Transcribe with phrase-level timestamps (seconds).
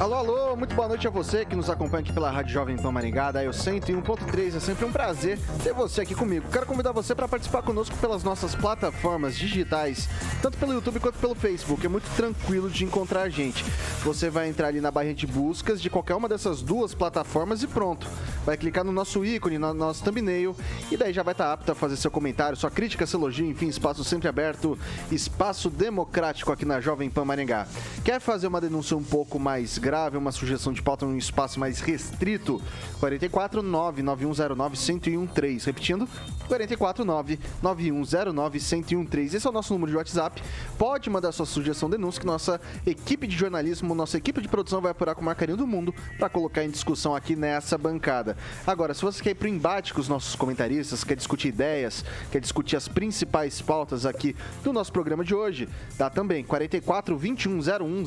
[0.00, 2.90] Alô, alô, muito boa noite a você que nos acompanha aqui pela Rádio Jovem Pan
[2.90, 4.56] Maringá, da eu 101.3.
[4.56, 6.48] É sempre um prazer ter você aqui comigo.
[6.50, 10.08] Quero convidar você para participar conosco pelas nossas plataformas digitais,
[10.42, 11.86] tanto pelo YouTube quanto pelo Facebook.
[11.86, 13.64] É muito tranquilo de encontrar a gente.
[14.02, 17.68] Você vai entrar ali na barra de buscas de qualquer uma dessas duas plataformas e
[17.68, 18.08] pronto.
[18.44, 20.56] Vai clicar no nosso ícone, no nosso thumbnail,
[20.90, 23.68] e daí já vai estar apto a fazer seu comentário, sua crítica, seu elogio, enfim,
[23.68, 24.76] espaço sempre aberto,
[25.12, 27.68] espaço democrático aqui na Jovem Pan Maringá.
[28.04, 31.78] Quer fazer uma denúncia um pouco mais grave, uma sugestão de pauta num espaço mais
[31.80, 32.62] restrito,
[33.00, 34.78] 44 99109
[35.10, 35.66] 1013.
[35.66, 36.08] Repetindo,
[36.48, 39.36] 44 99109 1013.
[39.36, 40.42] Esse é o nosso número de WhatsApp.
[40.78, 44.92] Pode mandar sua sugestão, denúncia, que nossa equipe de jornalismo, nossa equipe de produção vai
[44.92, 48.38] apurar com o maior carinho do mundo para colocar em discussão aqui nessa bancada.
[48.66, 52.40] Agora, se você quer ir pro embate com os nossos comentaristas, quer discutir ideias, quer
[52.40, 58.04] discutir as principais pautas aqui do nosso programa de hoje, dá também 44 21 01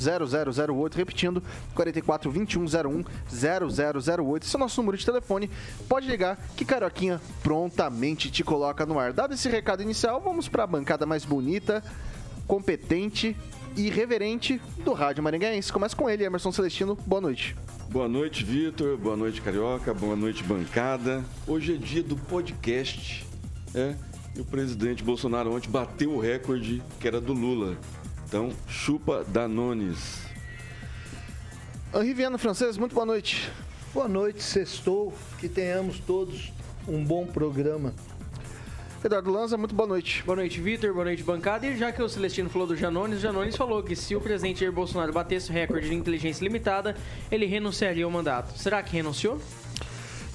[0.74, 4.44] 0008, repetindo, 44 21 01 0008.
[4.46, 5.50] Esse é o nosso número de telefone.
[5.88, 9.14] Pode ligar que Carioquinha prontamente te coloca no ar.
[9.14, 11.84] Dado esse recado inicial, vamos para a bancada mais bonita,
[12.48, 13.36] competente
[13.76, 15.72] e reverente do Rádio Maringaense.
[15.72, 16.98] Começa com ele, Emerson Celestino.
[17.06, 17.56] Boa noite.
[17.90, 18.98] Boa noite, Vitor.
[18.98, 19.94] Boa noite, Carioca.
[19.94, 21.24] Boa noite, bancada.
[21.48, 23.26] Hoje é dia do podcast,
[23.74, 23.96] é?
[24.36, 27.78] E o presidente Bolsonaro ontem bateu o recorde que era do Lula.
[28.28, 30.27] Então, chupa Danones.
[31.98, 33.52] Henri Viana Francês, muito boa noite.
[33.92, 35.12] Boa noite, sextou.
[35.40, 36.54] Que tenhamos todos
[36.88, 37.92] um bom programa.
[39.04, 40.22] Eduardo Lanza, muito boa noite.
[40.24, 40.94] Boa noite, Vitor.
[40.94, 41.66] Boa noite, bancada.
[41.66, 44.60] E já que o Celestino falou do Janones, o Janones falou que se o presidente
[44.60, 46.96] Jair Bolsonaro batesse o recorde de inteligência limitada,
[47.32, 48.56] ele renunciaria ao mandato.
[48.60, 49.42] Será que renunciou?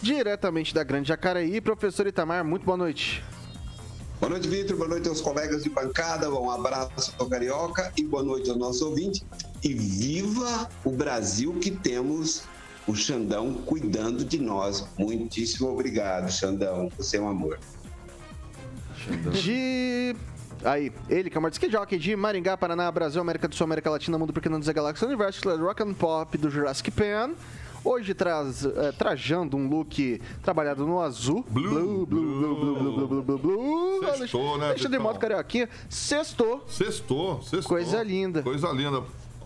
[0.01, 3.23] Diretamente da Grande Jacareí, professor Itamar, muito boa noite.
[4.19, 4.77] Boa noite, Vitor.
[4.77, 6.29] Boa noite aos colegas de bancada.
[6.29, 9.25] Um abraço ao Carioca e boa noite ao nosso ouvinte.
[9.63, 12.45] E viva o Brasil que temos
[12.87, 14.87] o Xandão cuidando de nós.
[14.99, 16.89] Muitíssimo obrigado, Xandão.
[16.97, 17.59] Você é um amor.
[19.33, 20.17] De.
[20.65, 23.91] Aí, ele que é o Martins Jockey de Maringá, Paraná, Brasil, América do Sul, América
[23.91, 27.33] Latina, Mundo Pequeno da Galáxia, Universo, Rock and Pop do Jurassic Pan.
[27.85, 31.45] Hoje traz, é, trajando um look trabalhado no azul.
[31.51, 34.17] Blue, blue, blue, blue, blue, blue, blue, blue.
[34.19, 35.69] Sextou, né, Deixa de moto carioquinha.
[35.89, 36.65] Sextou.
[36.69, 37.77] Sextou, sextou.
[37.77, 38.41] Coisa linda.
[38.43, 39.03] Coisa linda.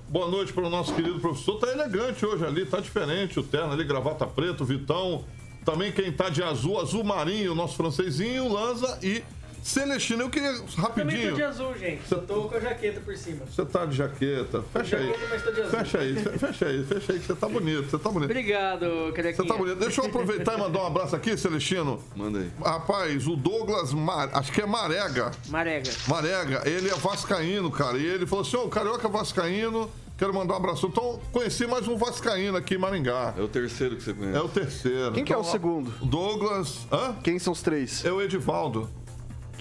[0.09, 1.59] Boa noite para o nosso querido professor.
[1.59, 5.25] Tá elegante hoje ali, tá diferente o terno ali, gravata preto, Vitão.
[5.65, 9.25] Também quem tá de azul, azul marinho, nosso francesinho, Lanza e
[9.67, 10.95] Celestino, eu queria rapidinho.
[10.95, 12.07] Também tô de azul, gente.
[12.09, 13.45] Só tô com a jaqueta por cima.
[13.47, 14.63] Você tá de jaqueta.
[14.73, 15.07] Fecha aí.
[15.09, 15.79] Jaqueta, mas tô de azul.
[15.79, 18.31] Fecha aí, fe- fecha aí, fecha aí, que você tá bonito, você tá bonito.
[18.31, 19.35] Obrigado, Carequinha.
[19.35, 19.77] Você tá bonito.
[19.79, 22.01] Deixa eu aproveitar e mandar um abraço aqui, Celestino.
[22.15, 22.51] Manda aí.
[22.65, 24.31] Rapaz, o Douglas, Mar...
[24.35, 25.33] acho que é Marega.
[25.49, 25.91] Marega.
[26.07, 27.99] Marega, ele é vascaíno, cara.
[27.99, 30.87] E ele falou assim: Ô, carioca vascaíno, quero mandar um abraço.
[30.87, 33.35] Então, conheci mais um vascaíno aqui em Maringá.
[33.37, 34.39] É o terceiro que você conhece.
[34.39, 35.13] É o terceiro.
[35.13, 35.91] Quem que é o Então, segundo?
[36.05, 36.87] Douglas.
[36.93, 37.17] Hã?
[37.25, 38.05] Quem são os três?
[38.05, 38.89] É o Edivaldo.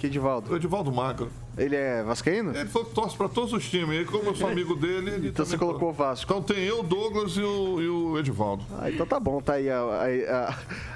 [0.06, 0.54] Que Edivaldo?
[0.54, 1.32] O Edivaldo Magro.
[1.58, 2.54] Ele é vascaíno?
[2.56, 4.02] Ele falou que torce pra todos os times.
[4.02, 5.94] E como eu sou amigo dele, ele Então você colocou o.
[5.94, 6.30] Vasco.
[6.32, 8.64] Então tem eu, Douglas e o, e o Edivaldo.
[8.78, 10.56] Ah, então tá bom, tá aí a, a, a-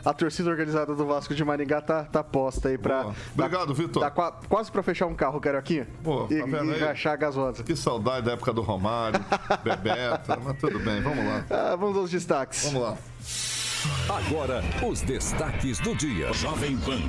[0.10, 3.04] a torcida organizada do Vasco de Maringá tá, tá posta aí pra.
[3.04, 3.16] Boa.
[3.34, 4.04] Obrigado, Vitor.
[4.04, 5.88] Tá qua- quase pra fechar um carro, Carioquinha.
[6.04, 6.80] Pô, tá e, vendo e aí?
[6.82, 7.64] rachar a gasosa.
[7.64, 9.20] Que saudade da época do Romário,
[9.64, 11.46] Bebeto, mas tudo bem, vamos lá.
[11.50, 12.66] Ah, vamos aos destaques.
[12.66, 12.98] Vamos lá.
[14.10, 16.34] Agora, os destaques do dia.
[16.34, 17.00] Jovem Pan.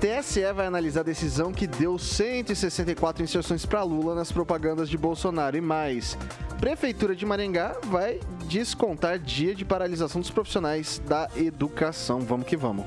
[0.00, 5.58] TSE vai analisar a decisão que deu 164 inserções para Lula nas propagandas de Bolsonaro
[5.58, 6.16] e mais.
[6.58, 8.18] Prefeitura de Maringá vai
[8.48, 12.20] descontar dia de paralisação dos profissionais da educação.
[12.20, 12.86] Vamos que vamos.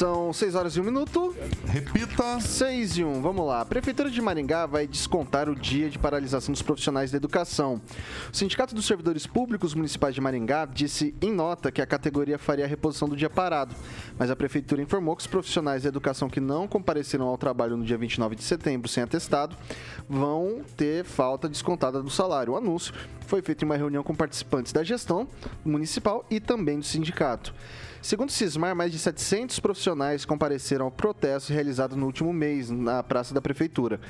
[0.00, 1.36] São 6 horas e 1 minuto.
[1.66, 2.40] Repita.
[2.40, 3.60] 6 e 1, vamos lá.
[3.60, 7.78] A Prefeitura de Maringá vai descontar o dia de paralisação dos profissionais da educação.
[8.32, 12.64] O Sindicato dos Servidores Públicos Municipais de Maringá disse em nota que a categoria faria
[12.64, 13.76] a reposição do dia parado,
[14.18, 17.84] mas a Prefeitura informou que os profissionais da educação que não compareceram ao trabalho no
[17.84, 19.54] dia 29 de setembro sem atestado
[20.08, 22.54] vão ter falta descontada do salário.
[22.54, 22.94] O anúncio
[23.26, 25.28] foi feito em uma reunião com participantes da gestão
[25.62, 27.52] municipal e também do sindicato.
[28.02, 33.34] Segundo Cismar, mais de 700 profissionais compareceram ao protesto realizado no último mês na Praça
[33.34, 34.00] da Prefeitura.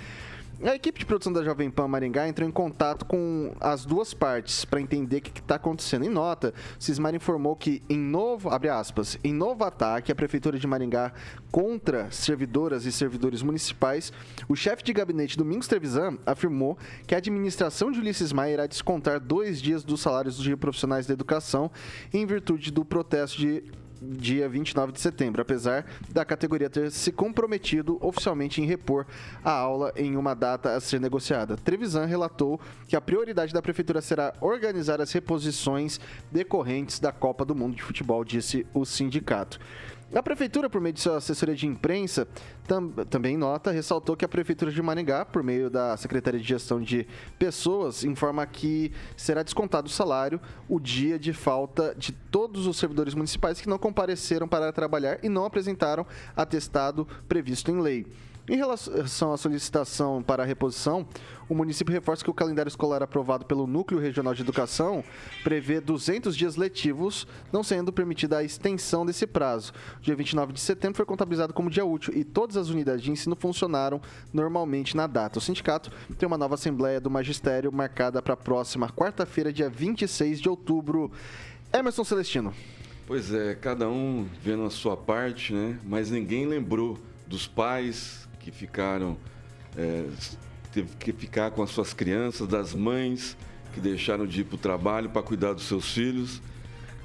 [0.62, 4.62] A equipe de produção da Jovem Pan Maringá entrou em contato com as duas partes
[4.62, 6.04] para entender o que está acontecendo.
[6.04, 10.66] Em nota, Cismar informou que em novo, abre aspas, em novo ataque à Prefeitura de
[10.66, 11.14] Maringá
[11.50, 14.12] contra servidoras e servidores municipais,
[14.50, 16.76] o chefe de gabinete Domingos Trevisan afirmou
[17.06, 21.14] que a administração de Ulisses Maia irá descontar dois dias dos salários dos profissionais da
[21.14, 21.70] educação
[22.12, 23.64] em virtude do protesto de
[24.00, 29.06] dia 29 de setembro, apesar da categoria ter se comprometido oficialmente em repor
[29.44, 31.56] a aula em uma data a ser negociada.
[31.56, 36.00] Trevisan relatou que a prioridade da prefeitura será organizar as reposições
[36.31, 39.58] decorrentes da Copa do Mundo de Futebol, disse o sindicato.
[40.12, 42.27] A Prefeitura, por meio de sua assessoria de imprensa,
[42.67, 46.81] tam, também nota, ressaltou que a Prefeitura de Maringá, por meio da Secretaria de Gestão
[46.83, 47.07] de
[47.39, 53.15] Pessoas, informa que será descontado o salário o dia de falta de todos os servidores
[53.15, 56.05] municipais que não compareceram para trabalhar e não apresentaram
[56.35, 58.05] atestado previsto em lei.
[58.49, 61.07] Em relação à solicitação para reposição,
[61.50, 65.02] o município reforça que o calendário escolar aprovado pelo Núcleo Regional de Educação
[65.43, 69.73] prevê 200 dias letivos, não sendo permitida a extensão desse prazo.
[70.00, 73.35] Dia 29 de setembro foi contabilizado como dia útil e todas as unidades de ensino
[73.35, 74.00] funcionaram
[74.32, 75.41] normalmente na data.
[75.41, 80.41] O sindicato tem uma nova Assembleia do Magistério marcada para a próxima quarta-feira, dia 26
[80.41, 81.11] de outubro.
[81.73, 82.55] Emerson Celestino.
[83.08, 85.81] Pois é, cada um vendo a sua parte, né?
[85.85, 89.17] Mas ninguém lembrou dos pais, que ficaram,
[89.76, 90.05] é,
[90.72, 93.37] teve que ficar com as suas crianças, das mães
[93.72, 96.40] que deixaram de ir para o trabalho para cuidar dos seus filhos.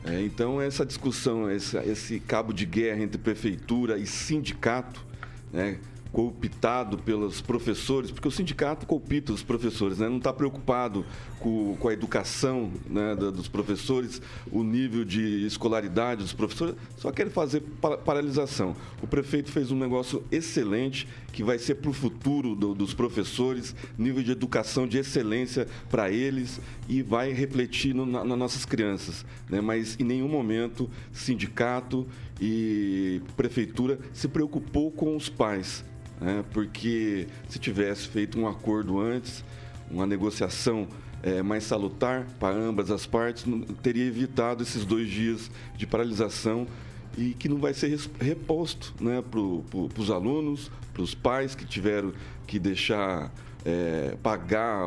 [0.03, 5.03] É, então, essa discussão, esse, esse, cabo de guerra entre prefeitura e sindicato,
[5.51, 5.79] né,
[6.15, 10.07] cooptado pelos professores, porque o sindicato coopta os professores, né?
[10.07, 11.05] não está preocupado
[11.41, 17.29] com, com, a educação né, dos professores, o nível de escolaridade dos professores, só quer
[17.29, 17.61] fazer
[18.05, 18.77] paralisação.
[19.03, 23.75] O prefeito fez um negócio excelente que vai ser para o futuro do, dos professores,
[23.97, 29.25] nível de educação de excelência para eles e vai refletir no, na, nas nossas crianças.
[29.49, 29.59] Né?
[29.59, 32.07] Mas em nenhum momento sindicato
[32.39, 35.83] e prefeitura se preocupou com os pais
[36.19, 36.43] né?
[36.51, 39.43] porque se tivesse feito um acordo antes,
[39.89, 40.87] uma negociação
[41.21, 43.45] é, mais salutar para ambas as partes,
[43.81, 46.67] teria evitado esses dois dias de paralisação
[47.17, 49.39] e que não vai ser reposto né, para
[49.69, 52.13] pro, os alunos, para os pais que tiveram
[52.45, 53.31] que deixar
[53.65, 54.85] é, pagar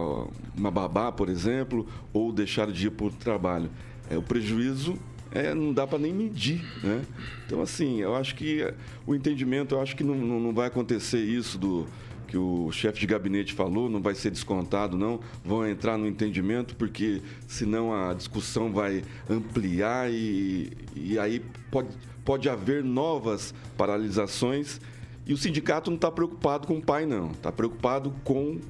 [0.57, 3.71] uma babá, por exemplo, ou deixar de ir para o trabalho.
[4.09, 4.97] É, o prejuízo
[5.31, 7.03] é, não dá para nem medir, né?
[7.47, 8.67] Então, assim, eu acho que
[9.07, 11.87] o entendimento, eu acho que não, não vai acontecer isso do
[12.29, 15.19] que o chefe de gabinete falou, não vai ser descontado, não.
[15.43, 21.89] Vão entrar no entendimento, porque senão a discussão vai ampliar e, e aí pode,
[22.25, 24.79] pode haver novas paralisações.
[25.27, 27.31] E o sindicato não está preocupado com o pai, não.
[27.31, 28.61] Está preocupado com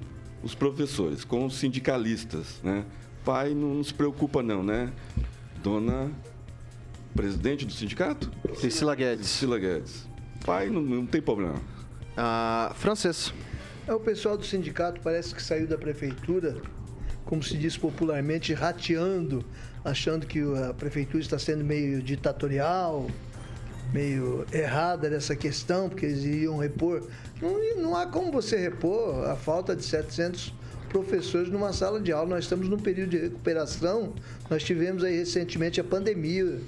[0.42, 2.84] os professores, com os sindicalistas, né?
[3.24, 4.92] Pai não se preocupa, não, né?
[5.62, 6.10] Dona
[7.14, 8.30] presidente do sindicato?
[8.58, 9.26] Priscila Guedes.
[9.26, 10.08] Priscila Guedes.
[10.44, 11.60] Pai, não, não tem problema.
[12.16, 13.32] Ah, francês.
[13.86, 16.56] É, o pessoal do sindicato parece que saiu da prefeitura,
[17.24, 19.44] como se diz popularmente, rateando,
[19.84, 23.06] achando que a prefeitura está sendo meio ditatorial,
[23.92, 27.08] meio errada nessa questão, porque eles iriam repor.
[27.40, 30.52] Não, não há como você repor a falta de 700
[30.88, 32.30] professores numa sala de aula.
[32.30, 34.12] Nós estamos num período de recuperação.
[34.50, 36.58] Nós tivemos aí recentemente a pandemia,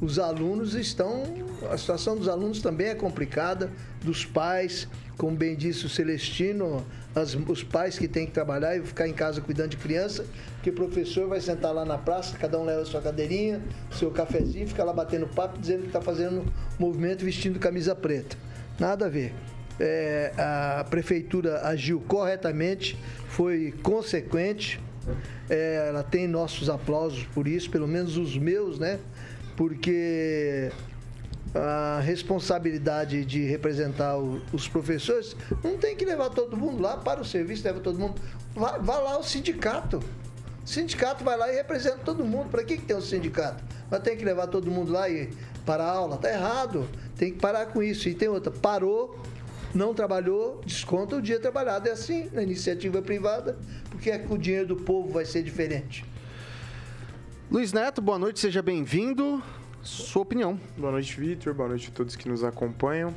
[0.00, 1.24] os alunos estão.
[1.70, 3.70] A situação dos alunos também é complicada,
[4.02, 4.88] dos pais,
[5.18, 9.12] como bem disse o Celestino, as, os pais que têm que trabalhar e ficar em
[9.12, 12.84] casa cuidando de criança, porque o professor vai sentar lá na praça, cada um leva
[12.86, 17.94] sua cadeirinha, seu cafezinho, fica lá batendo papo, dizendo que está fazendo movimento vestindo camisa
[17.94, 18.36] preta.
[18.78, 19.34] Nada a ver.
[19.78, 24.80] É, a prefeitura agiu corretamente, foi consequente.
[25.48, 28.98] É, ela tem nossos aplausos por isso, pelo menos os meus, né?
[29.60, 30.72] Porque
[31.54, 37.20] a responsabilidade de representar o, os professores não tem que levar todo mundo lá para
[37.20, 38.14] o serviço, leva todo mundo.
[38.54, 39.98] Vá lá o sindicato.
[40.64, 42.48] O sindicato vai lá e representa todo mundo.
[42.48, 43.62] Para que, que tem o um sindicato?
[43.90, 45.28] Mas tem que levar todo mundo lá e
[45.66, 46.16] para a aula.
[46.16, 46.88] Tá errado.
[47.18, 48.08] Tem que parar com isso.
[48.08, 48.50] E tem outra.
[48.50, 49.20] Parou,
[49.74, 51.86] não trabalhou, desconta o dia trabalhado.
[51.86, 53.58] É assim na iniciativa privada.
[53.90, 56.02] Porque é que o dinheiro do povo vai ser diferente.
[57.50, 59.42] Luiz Neto, boa noite, seja bem-vindo.
[59.82, 60.56] Sua opinião.
[60.78, 61.52] Boa noite, Vitor.
[61.52, 63.12] Boa noite a todos que nos acompanham.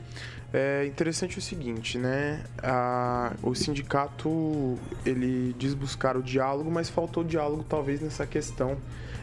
[0.52, 2.44] É interessante o seguinte, né?
[2.58, 4.76] A, o sindicato
[5.06, 8.76] ele diz buscar o diálogo, mas faltou diálogo talvez nessa questão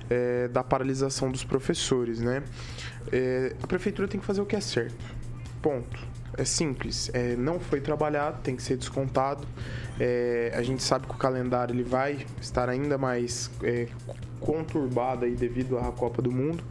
[0.08, 2.44] é, da paralisação dos professores, né?
[3.10, 5.04] É, a prefeitura tem que fazer o que é certo.
[5.60, 6.06] Ponto.
[6.40, 7.10] É simples.
[7.12, 9.46] É, não foi trabalhado, tem que ser descontado.
[10.00, 13.88] É, a gente sabe que o calendário ele vai estar ainda mais é,
[14.40, 16.64] conturbado aí devido à Copa do Mundo.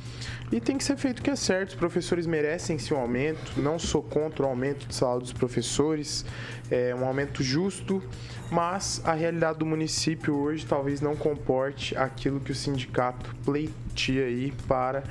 [0.52, 1.70] E tem que ser feito o que é certo.
[1.70, 3.62] Os professores merecem esse um aumento.
[3.62, 6.26] Não sou contra o aumento de salário dos professores.
[6.72, 8.02] É um aumento justo,
[8.50, 14.52] mas a realidade do município hoje talvez não comporte aquilo que o sindicato pleitia aí
[14.68, 15.04] para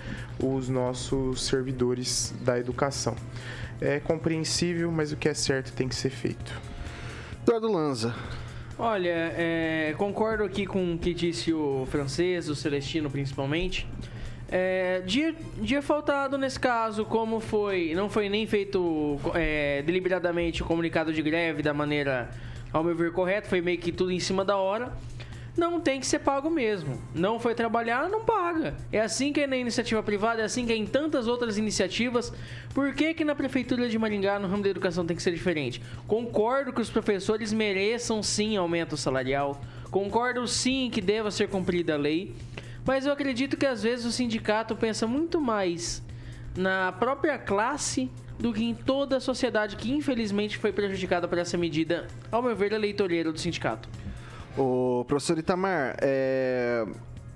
[0.43, 3.15] os nossos servidores da educação.
[3.81, 6.61] É compreensível, mas o que é certo tem que ser feito.
[7.43, 8.15] Eduardo Lanza.
[8.79, 13.87] Olha, é, concordo aqui com o que disse o francês, o Celestino principalmente.
[14.51, 20.65] É, dia, dia faltado nesse caso, como foi, não foi nem feito é, deliberadamente o
[20.65, 22.31] comunicado de greve da maneira,
[22.73, 24.93] ao meu ver, correta, foi meio que tudo em cima da hora.
[25.59, 27.03] Não tem que ser pago mesmo.
[27.13, 28.77] Não foi trabalhar, não paga.
[28.93, 32.33] É assim que é na iniciativa privada, é assim que é em tantas outras iniciativas.
[32.73, 35.83] Por que, que na Prefeitura de Maringá, no ramo da educação, tem que ser diferente?
[36.07, 39.61] Concordo que os professores mereçam sim aumento salarial.
[39.91, 42.37] Concordo sim que deva ser cumprida a lei.
[42.85, 46.01] Mas eu acredito que às vezes o sindicato pensa muito mais
[46.57, 51.59] na própria classe do que em toda a sociedade que infelizmente foi prejudicada por essa
[51.59, 53.89] medida, ao meu ver, eleitoreira do sindicato.
[54.59, 56.85] O professor Itamar, é...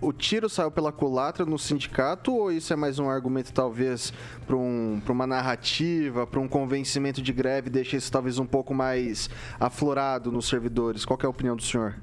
[0.00, 4.12] o tiro saiu pela culatra no sindicato ou isso é mais um argumento talvez
[4.45, 9.31] para um, uma narrativa, para um convencimento de greve, deixa isso talvez um pouco mais
[9.61, 11.05] aflorado nos servidores?
[11.05, 11.95] Qual é a opinião do senhor?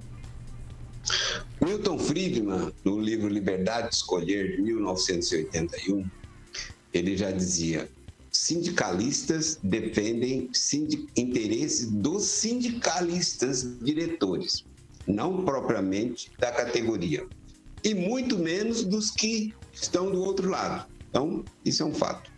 [1.60, 6.10] Milton Friedman, no livro Liberdade de Escolher, de 1981,
[6.94, 7.90] ele já dizia:
[8.32, 10.50] sindicalistas defendem
[11.18, 14.64] interesses dos sindicalistas diretores,
[15.10, 17.26] não propriamente da categoria,
[17.84, 20.86] e muito menos dos que estão do outro lado.
[21.10, 22.32] Então, isso é um fato.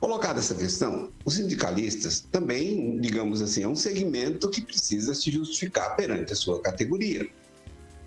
[0.00, 5.94] Colocada essa questão, os sindicalistas também, digamos assim, é um segmento que precisa se justificar
[5.94, 7.28] perante a sua categoria.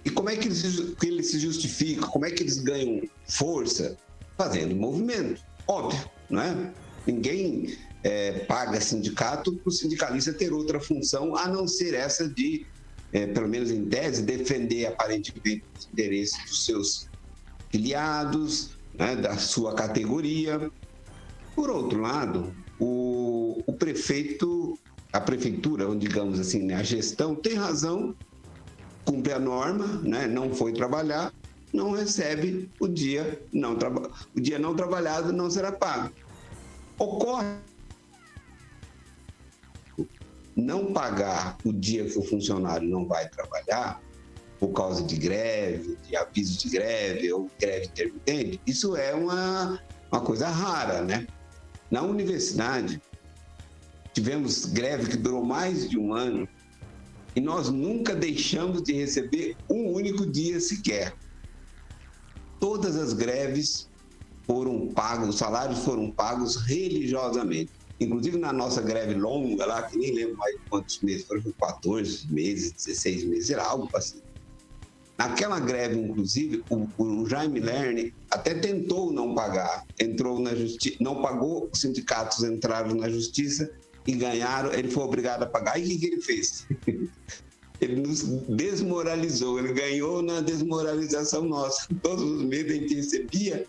[0.04, 0.64] E como é que eles,
[1.00, 2.10] que eles se justificam?
[2.10, 3.96] Como é que eles ganham força?
[4.36, 5.44] Fazendo movimento.
[5.68, 6.74] Óbvio, não é?
[7.06, 12.66] Ninguém é, paga sindicato para o sindicalista ter outra função a não ser essa de,
[13.14, 17.10] é, pelo menos em tese, defender aparentemente os interesses dos seus
[17.70, 20.72] filiados, né, da sua categoria.
[21.56, 24.78] Por outro lado, o, o prefeito,
[25.12, 28.16] a prefeitura, digamos assim, né, a gestão tem razão
[29.06, 30.28] cumpre a norma, né?
[30.28, 31.34] não foi trabalhar,
[31.74, 33.78] não recebe o dia não,
[34.36, 36.12] o dia não trabalhado não será pago.
[36.98, 37.48] Ocorre
[40.56, 44.02] não pagar o dia que o funcionário não vai trabalhar
[44.60, 49.80] por causa de greve, de aviso de greve ou greve intermitente, isso é uma,
[50.12, 51.28] uma coisa rara, né?
[51.92, 53.02] Na universidade,
[54.14, 56.48] tivemos greve que durou mais de um ano
[57.36, 61.14] e nós nunca deixamos de receber um único dia sequer.
[62.60, 63.90] Todas as greves
[64.46, 67.72] foram pagos, os salários foram pagos religiosamente.
[68.04, 72.72] Inclusive na nossa greve longa lá, que nem lembro mais quantos meses, foram 14 meses,
[72.74, 74.22] 16 meses, era algo assim.
[75.18, 81.22] Naquela greve, inclusive, o, o Jaime Lerner até tentou não pagar, entrou na justiça, não
[81.22, 83.72] pagou, os sindicatos entraram na justiça
[84.08, 85.80] e ganharam, ele foi obrigado a pagar.
[85.80, 86.68] E o que, que ele fez?
[87.80, 91.88] ele nos desmoralizou, ele ganhou na desmoralização nossa.
[92.02, 93.66] Todos os meses a gente recebia,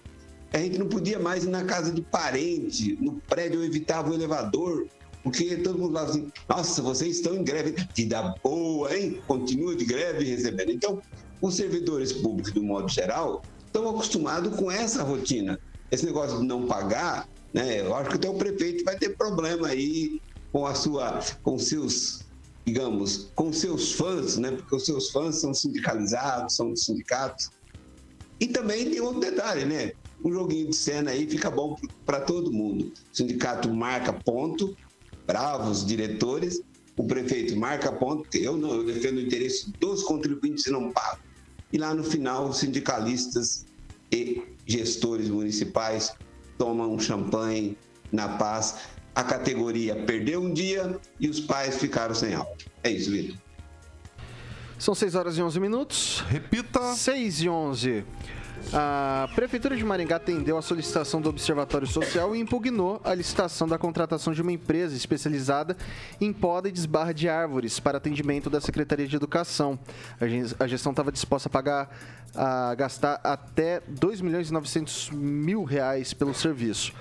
[0.54, 4.14] a gente não podia mais ir na casa de parente, no prédio eu evitava o
[4.14, 4.87] elevador,
[5.25, 7.75] porque todo mundo falava assim, nossa, vocês estão em greve,
[8.06, 9.20] dá boa, hein?
[9.26, 10.70] Continua de greve recebendo.
[10.70, 11.02] Então,
[11.42, 15.58] os servidores públicos, do modo geral, estão acostumados com essa rotina.
[15.90, 17.80] Esse negócio de não pagar, né?
[17.80, 20.20] Eu acho que até o prefeito vai ter problema aí
[20.52, 22.26] com a sua, com seus,
[22.64, 24.52] digamos, com seus fãs, né?
[24.52, 27.50] Porque os seus fãs são sindicalizados, são sindicatos.
[28.38, 29.92] E também tem outro detalhe, né?
[30.24, 31.76] Um joguinho de cena aí fica bom
[32.06, 32.92] para todo mundo.
[33.12, 34.74] O sindicato marca ponto,
[35.26, 36.62] bravos diretores,
[36.96, 41.18] o prefeito marca ponto, eu não, eu defendo o interesse dos contribuintes e não pago.
[41.72, 43.66] e lá no final os sindicalistas
[44.10, 46.12] e gestores municipais
[46.56, 47.76] tomam um champanhe
[48.12, 48.76] na paz.
[49.14, 52.56] A categoria perdeu um dia e os pais ficaram sem aula.
[52.82, 53.36] É isso, Vitor.
[54.78, 56.24] São 6 horas e 11 minutos.
[56.28, 56.94] Repita.
[56.94, 58.04] 6 e 11.
[58.73, 63.78] A Prefeitura de Maringá atendeu a solicitação do Observatório Social e impugnou a licitação da
[63.78, 65.76] contratação de uma empresa especializada
[66.21, 69.78] em poda e desbarra de árvores para atendimento da Secretaria de Educação.
[70.59, 71.90] A gestão estava disposta a pagar,
[72.35, 76.92] a gastar até 2 milhões e 900 mil reais pelo serviço.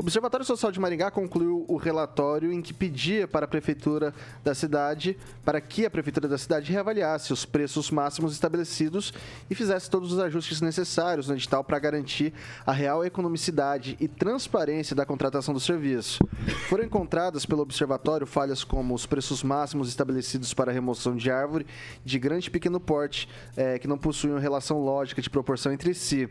[0.00, 4.54] O Observatório Social de Maringá concluiu o relatório em que pedia para a prefeitura da
[4.54, 5.14] cidade,
[5.44, 9.12] para que a prefeitura da cidade reavaliasse os preços máximos estabelecidos
[9.50, 12.32] e fizesse todos os ajustes necessários no edital para garantir
[12.64, 16.26] a real economicidade e transparência da contratação do serviço.
[16.70, 21.66] Foram encontradas pelo observatório falhas como os preços máximos estabelecidos para remoção de árvore
[22.02, 26.26] de grande e pequeno porte, eh, que não possuem relação lógica de proporção entre si.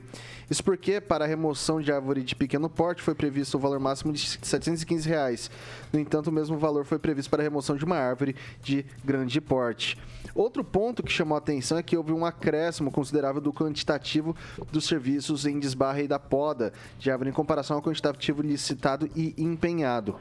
[0.50, 4.12] Isso porque, para a remoção de árvore de pequeno porte, foi previsto o valor máximo
[4.12, 5.52] de 715 reais.
[5.94, 9.40] No entanto, o mesmo valor foi previsto para a remoção de uma árvore de grande
[9.40, 9.98] porte.
[10.34, 14.36] Outro ponto que chamou a atenção é que houve um acréscimo considerável do quantitativo
[14.72, 19.34] dos serviços em desbarra e da poda de árvore em comparação ao quantitativo licitado e
[19.38, 20.16] empenhado.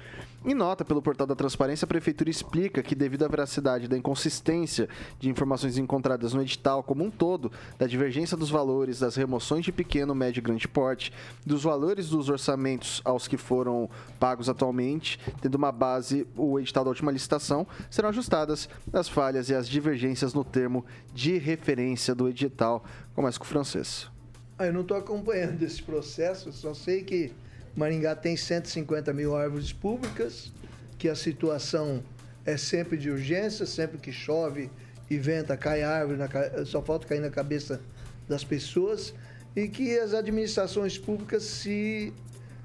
[0.44, 4.88] Em nota pelo portal da Transparência, a Prefeitura explica que, devido à veracidade da inconsistência
[5.18, 9.72] de informações encontradas no edital como um todo, da divergência dos valores das remoções de
[9.72, 11.12] pequeno, médio e grande porte,
[11.44, 16.90] dos valores dos orçamentos aos que foram pagos atualmente, tendo uma base o edital da
[16.90, 22.84] última licitação, serão ajustadas as falhas e as divergências no termo de referência do edital.
[23.14, 24.08] Começa com o francês.
[24.56, 27.32] Ah, eu não estou acompanhando esse processo, só sei que
[27.76, 30.52] Maringá tem 150 mil árvores públicas,
[30.96, 32.02] que a situação
[32.44, 34.70] é sempre de urgência, sempre que chove
[35.10, 36.28] e venta, cai árvore, na
[36.64, 37.80] só falta cair na cabeça
[38.28, 39.14] das pessoas,
[39.56, 42.12] e que as administrações públicas se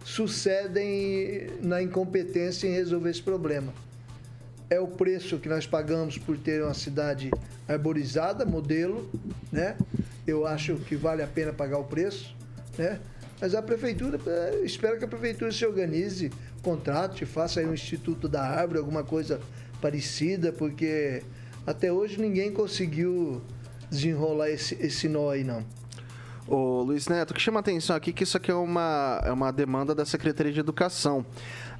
[0.03, 3.73] sucedem na incompetência em resolver esse problema
[4.73, 7.31] é o preço que nós pagamos por ter uma cidade
[7.67, 9.09] arborizada, modelo,
[9.51, 9.77] né?
[10.25, 12.35] Eu acho que vale a pena pagar o preço,
[12.77, 12.99] né?
[13.39, 18.27] Mas a prefeitura, eh, espero que a prefeitura se organize, contrate, faça aí um instituto
[18.27, 19.39] da árvore, alguma coisa
[19.81, 21.21] parecida, porque
[21.67, 23.41] até hoje ninguém conseguiu
[23.89, 25.63] desenrolar esse, esse nó aí, não.
[26.45, 29.21] Ô, Luiz Neto, o que chama a atenção aqui é que isso aqui é uma,
[29.23, 31.25] é uma demanda da Secretaria de Educação.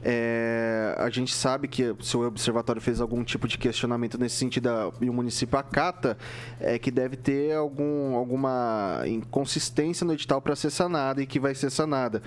[0.01, 4.69] É, a gente sabe que se o observatório fez algum tipo de questionamento nesse sentido
[5.01, 6.17] e o município acata,
[6.61, 11.53] é que deve ter algum, alguma inconsistência no edital para ser sanada e que vai
[11.53, 12.21] ser sanada.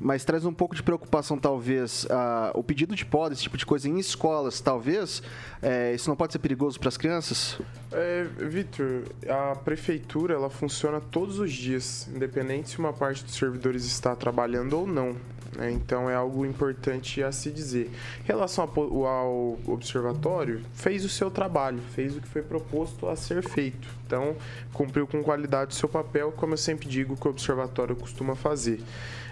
[0.00, 2.06] Mas traz um pouco de preocupação, talvez,
[2.54, 5.22] o pedido de poda, esse tipo de coisa em escolas, talvez.
[5.60, 7.58] é, isso não pode ser perigoso para as crianças?
[7.90, 13.84] É, Vitor, a prefeitura ela funciona todos os dias, independente se uma parte dos servidores
[13.84, 15.16] está trabalhando ou não.
[15.56, 15.72] né?
[15.72, 17.90] Então é algo importante a se dizer.
[18.22, 23.16] Em relação ao ao observatório, fez o seu trabalho, fez o que foi proposto a
[23.16, 23.88] ser feito.
[24.06, 24.36] Então
[24.72, 28.80] cumpriu com qualidade o seu papel, como eu sempre digo que o observatório costuma fazer.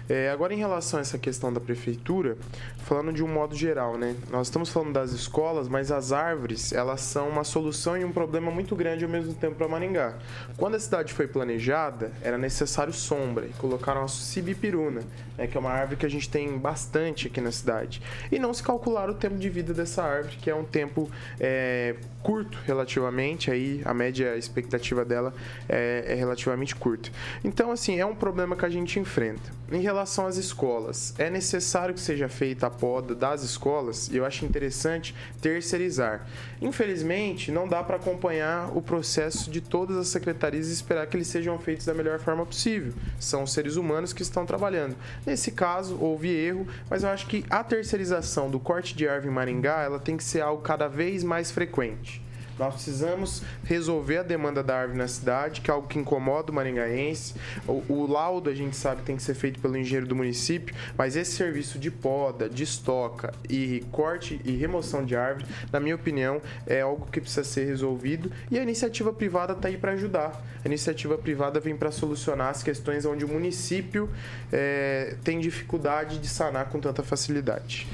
[0.09, 2.37] É, agora, em relação a essa questão da prefeitura,
[2.85, 4.15] falando de um modo geral, né?
[4.31, 8.49] Nós estamos falando das escolas, mas as árvores, elas são uma solução e um problema
[8.49, 10.13] muito grande ao mesmo tempo para Maringá.
[10.55, 15.01] Quando a cidade foi planejada, era necessário sombra e colocaram a cibipiruna,
[15.37, 18.01] né, que é uma árvore que a gente tem bastante aqui na cidade.
[18.31, 21.95] E não se calcularam o tempo de vida dessa árvore, que é um tempo é,
[22.23, 25.33] curto relativamente, aí a média expectativa dela
[25.67, 27.09] é, é relativamente curta.
[27.43, 29.51] Então, assim, é um problema que a gente enfrenta.
[29.69, 34.25] Em relação às escolas, é necessário que seja feita a poda das escolas e eu
[34.25, 36.27] acho interessante terceirizar.
[36.61, 41.27] Infelizmente, não dá para acompanhar o processo de todas as secretarias e esperar que eles
[41.27, 42.93] sejam feitos da melhor forma possível.
[43.19, 44.95] São seres humanos que estão trabalhando.
[45.25, 49.33] Nesse caso, houve erro, mas eu acho que a terceirização do corte de árvore em
[49.33, 52.26] Maringá, ela tem que ser algo cada vez mais frequente.
[52.57, 56.55] Nós precisamos resolver a demanda da árvore na cidade, que é algo que incomoda o
[56.55, 57.35] maringaense.
[57.67, 61.15] O, o laudo a gente sabe tem que ser feito pelo engenheiro do município, mas
[61.15, 66.41] esse serviço de poda, de estoca e corte e remoção de árvore, na minha opinião,
[66.65, 70.43] é algo que precisa ser resolvido e a iniciativa privada está aí para ajudar.
[70.63, 74.09] A iniciativa privada vem para solucionar as questões onde o município
[74.51, 77.87] eh, tem dificuldade de sanar com tanta facilidade.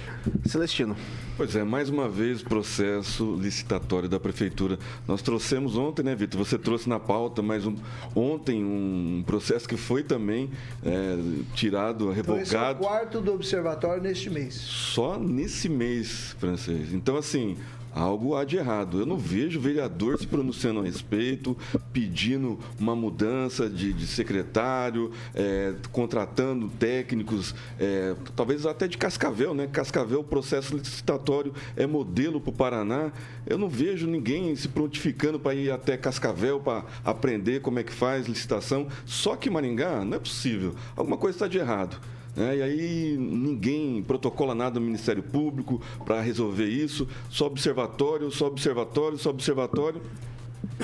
[0.46, 0.96] Celestino.
[1.36, 4.78] Pois é, mais uma vez processo licitatório da prefeitura.
[5.08, 6.38] Nós trouxemos ontem, né, Vitor?
[6.46, 7.76] Você trouxe na pauta, mas um-
[8.16, 10.52] ontem um processo que foi também
[10.86, 11.18] é,
[11.56, 12.80] tirado, Então, esse é o revogado.
[12.80, 14.54] quarto do observatório neste mês.
[14.54, 16.94] só nesse mês francês.
[16.94, 17.58] Então, assim,
[17.94, 19.00] algo há de errado.
[19.00, 21.58] Eu não vejo vereador se pronunciando a respeito,
[21.92, 29.68] pedindo uma mudança de, de secretário, é, contratando técnicos, é, talvez até de Cascavel, né?
[29.68, 33.12] Cascavel, o processo licitatório é modelo para o Paraná.
[33.46, 37.94] Eu não vejo ninguém se prontificando para ir até Cascavel para aprender como é que
[37.94, 38.88] faz licitação.
[39.06, 40.76] Só que Maringá, não é possível.
[40.96, 42.00] Alguma coisa está de errado.
[42.36, 42.58] Né?
[42.58, 49.18] E aí ninguém protocola nada no Ministério Público para resolver isso, só observatório, só observatório,
[49.18, 50.02] só observatório.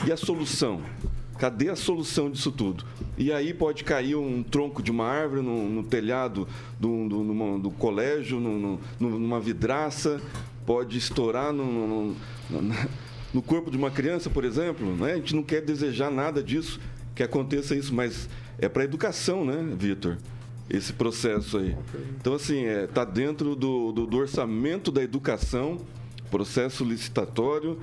[0.06, 0.82] E a solução?
[1.40, 2.84] Cadê a solução disso tudo?
[3.18, 6.46] E aí pode cair um tronco de uma árvore no, no telhado
[6.78, 8.60] do, do, numa, do colégio, no,
[9.00, 10.22] no, numa vidraça,
[10.66, 12.14] pode estourar no,
[13.34, 14.96] no, corpo de uma criança, por exemplo.
[14.98, 15.14] Né?
[15.14, 16.80] A gente não quer desejar nada disso,
[17.16, 20.18] que aconteça isso, mas é para educação, né, Vitor?
[20.70, 21.76] Esse processo aí.
[22.18, 25.78] Então, assim, está é, tá dentro do, do, do, orçamento da educação,
[26.30, 27.80] processo licitatório,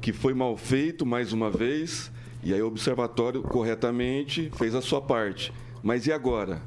[0.00, 2.10] que foi mal feito mais uma vez,
[2.42, 5.52] e aí o observatório corretamente fez a sua parte.
[5.82, 6.62] Mas e agora?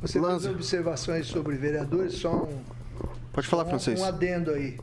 [0.00, 0.48] Você Lanza.
[0.48, 2.60] fez observações sobre vereadores, só um.
[3.32, 3.98] Pode falar, um, francês.
[3.98, 4.78] Um adendo aí.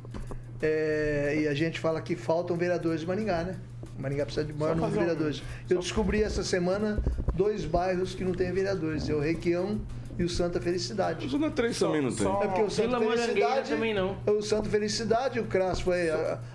[0.61, 3.59] É, e a gente fala que faltam vereadores de Maringá, né?
[3.99, 5.39] Maringá precisa de maior número de vereadores.
[5.41, 5.73] Um...
[5.73, 7.01] Eu descobri essa semana
[7.33, 9.79] dois bairros que não têm vereadores, é o Requião
[10.19, 11.25] e o Santa Felicidade.
[11.25, 12.27] O Zona 3 também não tem.
[12.27, 14.17] É porque o Santa Vila Felicidade também não.
[14.27, 16.09] O Santa Felicidade, o CRAS foi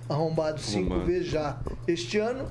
[0.09, 2.47] arrombado cinco vezes já este ano.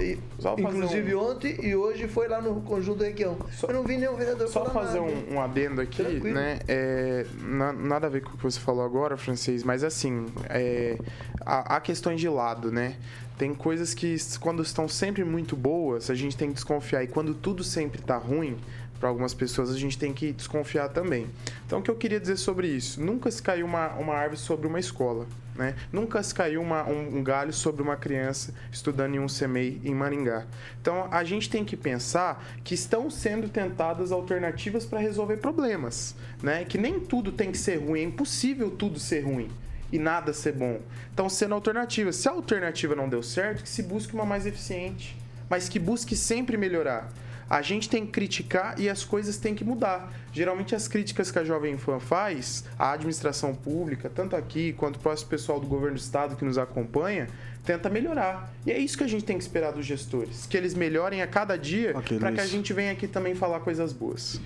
[0.00, 0.18] E,
[0.58, 1.30] inclusive um...
[1.30, 3.38] ontem e hoje foi lá no conjunto da região.
[3.52, 5.12] Só, eu não vi nenhum vereador Só fazer nada.
[5.12, 6.34] Um, um adendo aqui, Tranquilo.
[6.34, 6.58] né?
[6.66, 10.98] É, na, nada a ver com o que você falou agora, francês, mas assim, é,
[11.46, 12.96] há, há questões de lado, né?
[13.40, 17.02] Tem coisas que, quando estão sempre muito boas, a gente tem que desconfiar.
[17.02, 18.58] E quando tudo sempre está ruim,
[18.98, 21.26] para algumas pessoas, a gente tem que desconfiar também.
[21.64, 23.02] Então, o que eu queria dizer sobre isso?
[23.02, 25.26] Nunca se caiu uma, uma árvore sobre uma escola.
[25.56, 25.74] Né?
[25.90, 29.94] Nunca se caiu uma, um, um, galho sobre uma criança estudando em um CMEI em
[29.94, 30.44] Maringá.
[30.78, 36.14] Então, a gente tem que pensar que estão sendo tentadas alternativas para resolver problemas.
[36.42, 36.66] Né?
[36.66, 39.48] Que nem tudo tem que ser ruim, é impossível tudo ser ruim
[39.92, 40.80] e nada ser bom.
[41.12, 42.12] Então, sendo alternativa.
[42.12, 45.16] Se a alternativa não deu certo, que se busque uma mais eficiente,
[45.48, 47.08] mas que busque sempre melhorar.
[47.50, 50.12] A gente tem que criticar e as coisas têm que mudar.
[50.32, 54.98] Geralmente as críticas que a Jovem Pan faz, a administração pública, tanto aqui quanto o
[55.00, 57.26] próximo pessoal do governo do estado que nos acompanha,
[57.64, 58.52] tenta melhorar.
[58.64, 61.26] E é isso que a gente tem que esperar dos gestores, que eles melhorem a
[61.26, 64.40] cada dia okay, para que a gente venha aqui também falar coisas boas.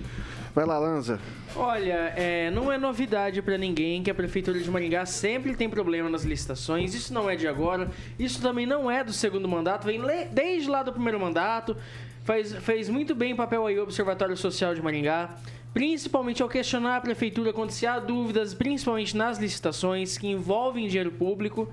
[0.55, 1.19] Vai lá, Lanza.
[1.55, 6.09] Olha, é, não é novidade para ninguém que a Prefeitura de Maringá sempre tem problema
[6.09, 6.95] nas licitações.
[6.95, 7.91] Isso não é de agora.
[8.17, 9.85] Isso também não é do segundo mandato.
[9.85, 11.75] Vem desde lá do primeiro mandato.
[12.25, 15.37] Faz, fez muito bem o papel aí o Observatório Social de Maringá.
[15.75, 21.11] Principalmente ao questionar a Prefeitura quando se há dúvidas, principalmente nas licitações que envolvem dinheiro
[21.11, 21.71] público.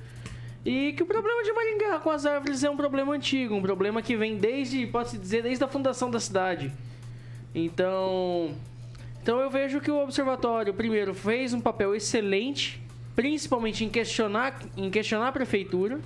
[0.63, 4.03] E que o problema de Maringá com as árvores é um problema antigo, um problema
[4.03, 6.71] que vem desde, pode-se dizer, desde a fundação da cidade.
[7.55, 8.55] Então,
[9.23, 12.79] então eu vejo que o observatório, primeiro, fez um papel excelente,
[13.17, 15.99] principalmente em questionar, em questionar a prefeitura.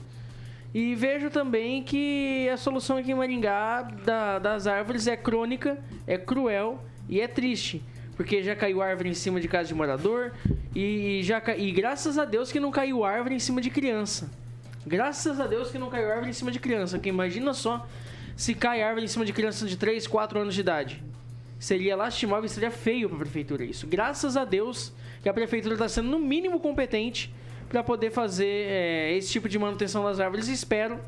[0.76, 6.18] E vejo também que a solução aqui em Maringá da, das árvores é crônica, é
[6.18, 7.82] cruel e é triste.
[8.14, 10.34] Porque já caiu árvore em cima de casa de morador
[10.74, 14.30] e, já, e graças a Deus que não caiu árvore em cima de criança.
[14.86, 16.98] Graças a Deus que não caiu árvore em cima de criança.
[16.98, 17.88] Porque imagina só
[18.36, 21.02] se cai árvore em cima de criança de 3, 4 anos de idade
[21.58, 23.86] seria lastimável e seria feio para a prefeitura isso.
[23.86, 27.32] Graças a Deus que a prefeitura está sendo no mínimo competente
[27.68, 30.48] para poder fazer é, esse tipo de manutenção das árvores.
[30.48, 30.98] Espero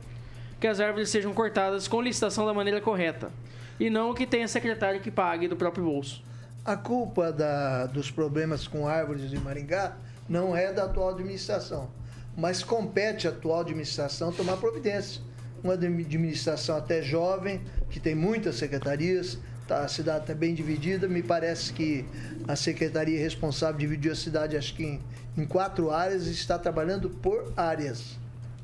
[0.60, 3.30] que as árvores sejam cortadas com licitação da maneira correta
[3.78, 6.22] e não que tenha secretário que pague do próprio bolso.
[6.64, 9.96] A culpa da, dos problemas com árvores em Maringá
[10.28, 11.88] não é da atual administração,
[12.36, 15.22] mas compete à atual administração tomar providência.
[15.62, 21.06] Uma administração até jovem, que tem muitas secretarias, Tá, a cidade está bem dividida.
[21.06, 22.06] Me parece que
[22.48, 25.00] a secretaria responsável dividiu a cidade, acho que em,
[25.40, 28.18] em quatro áreas, e está trabalhando por áreas,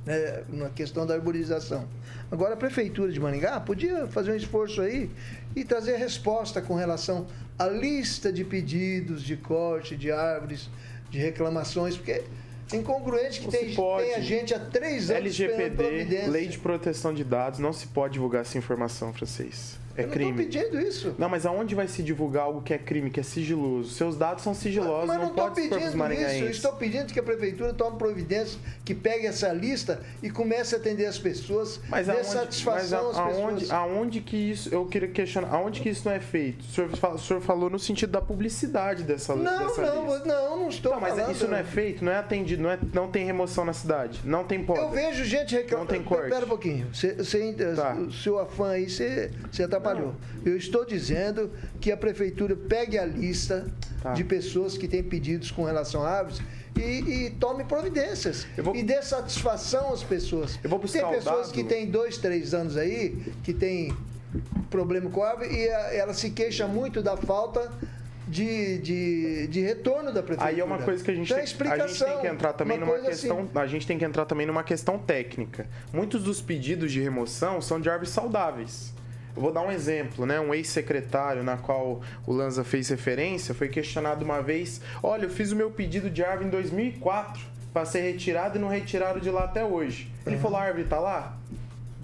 [0.05, 1.87] né, na questão da arborização.
[2.31, 5.11] Agora, a prefeitura de Maringá podia fazer um esforço aí
[5.55, 7.27] e trazer resposta com relação
[7.59, 10.69] à lista de pedidos de corte de árvores,
[11.11, 16.49] de reclamações, porque é incongruente que tem, tem, a gente há três anos LGPD, Lei
[16.49, 19.79] de Proteção de Dados, não se pode divulgar essa informação, francês.
[19.97, 20.31] É eu crime.
[20.33, 21.15] não tô pedindo isso.
[21.19, 23.91] Não, mas aonde vai se divulgar algo que é crime, que é sigiloso?
[23.95, 25.97] Seus dados são sigilosos, Mas não, não estou pode expor pros pedindo isso.
[25.99, 26.57] Maringaenses.
[26.57, 31.07] estou pedindo que a prefeitura tome providência, que pegue essa lista e comece a atender
[31.07, 33.45] as pessoas, Mas dê aonde, satisfação mas às a- pessoas.
[33.45, 36.63] aonde, aonde que isso, eu queria questionar, aonde que isso não é feito?
[36.63, 40.25] O senhor, o senhor falou no sentido da publicidade dessa, Não, dessa não, lista.
[40.27, 41.33] não, não estou Não, mas falando.
[41.33, 44.45] isso não é feito, não é atendido, não, é, não tem remoção na cidade, não
[44.45, 44.81] tem poda.
[44.81, 45.93] Eu vejo gente reclamando.
[45.93, 46.31] Não tem corte.
[46.31, 46.87] Pera um pouquinho.
[46.93, 47.45] Você, você,
[47.77, 47.95] Tá.
[47.95, 50.15] O seu afã aí, você, você atrapalhou.
[50.45, 53.67] Eu estou dizendo que a prefeitura pegue a lista
[54.03, 54.13] Tá.
[54.13, 56.39] de pessoas que têm pedidos com relação a árvores
[56.77, 56.81] e,
[57.27, 58.47] e tome providências.
[58.59, 60.59] Vou- E dê satisfação às pessoas.
[60.63, 63.95] Eu vou tem pessoas que têm dois, três anos aí, que tem
[64.69, 67.71] problema com a árvore e a- ela se queixa muito da falta.
[68.27, 70.49] De, de, de retorno da prefeitura.
[70.49, 72.79] Aí é uma coisa que a gente, Então, tem, a gente tem que entrar também
[72.79, 73.29] uma numa coisa assim.
[73.29, 73.51] questão.
[73.63, 75.67] A gente tem que entrar também numa questão técnica.
[75.93, 78.94] Muitos dos pedidos de remoção são de árvores saudáveis.
[79.37, 80.41] Eu vou dar um exemplo, né?
[80.41, 85.53] Um ex-secretário na qual o Lanza fez referência foi questionado uma vez: olha, eu fiz
[85.53, 87.43] o meu pedido de árvore em 2004
[87.73, 90.11] para ser retirado e não retiraram de lá até hoje.
[90.27, 91.37] Ele falou: a árvore tá lá?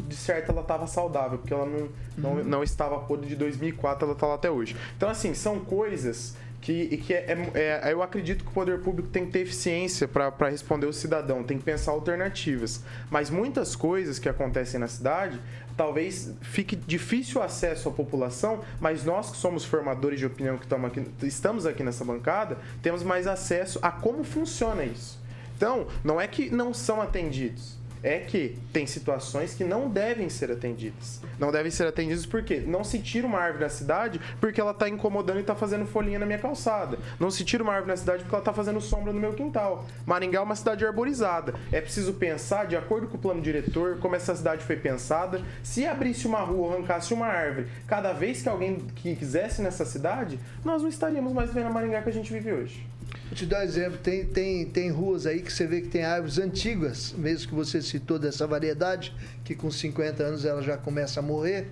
[0.08, 4.14] de certo ela estava saudável, porque ela não, não, não estava podre de 2004, ela
[4.14, 4.76] está lá até hoje.
[4.96, 8.80] Então, assim, são coisas que, e que é, é- é- eu acredito que o poder
[8.80, 12.82] público tem que ter eficiência para responder o cidadão, tem que pensar alternativas.
[13.10, 15.40] Mas muitas coisas que acontecem na cidade,
[15.76, 21.06] talvez fique difícil acesso à população, mas nós que somos formadores de opinião que aqui,
[21.22, 25.18] estamos aqui nessa bancada, temos mais acesso a como funciona isso.
[25.56, 27.79] Então, não é que não são atendidos.
[28.02, 31.20] É que tem situações que não devem ser atendidas.
[31.38, 34.88] Não devem ser atendidas porque não se tira uma árvore na cidade porque ela está
[34.88, 36.98] incomodando e está fazendo folhinha na minha calçada.
[37.18, 39.86] Não se tira uma árvore na cidade porque ela está fazendo sombra no meu quintal.
[40.06, 41.54] Maringá é uma cidade arborizada.
[41.70, 45.42] É preciso pensar, de acordo com o plano diretor, como essa cidade foi pensada.
[45.62, 50.38] Se abrisse uma rua arrancasse uma árvore cada vez que alguém que quisesse nessa cidade,
[50.64, 52.86] nós não estaríamos mais vendo a Maringá que a gente vive hoje.
[53.26, 56.04] Vou te dar um exemplo, tem, tem, tem ruas aí que você vê que tem
[56.04, 61.20] árvores antigas, mesmo que você citou dessa variedade, que com 50 anos ela já começa
[61.20, 61.68] a morrer,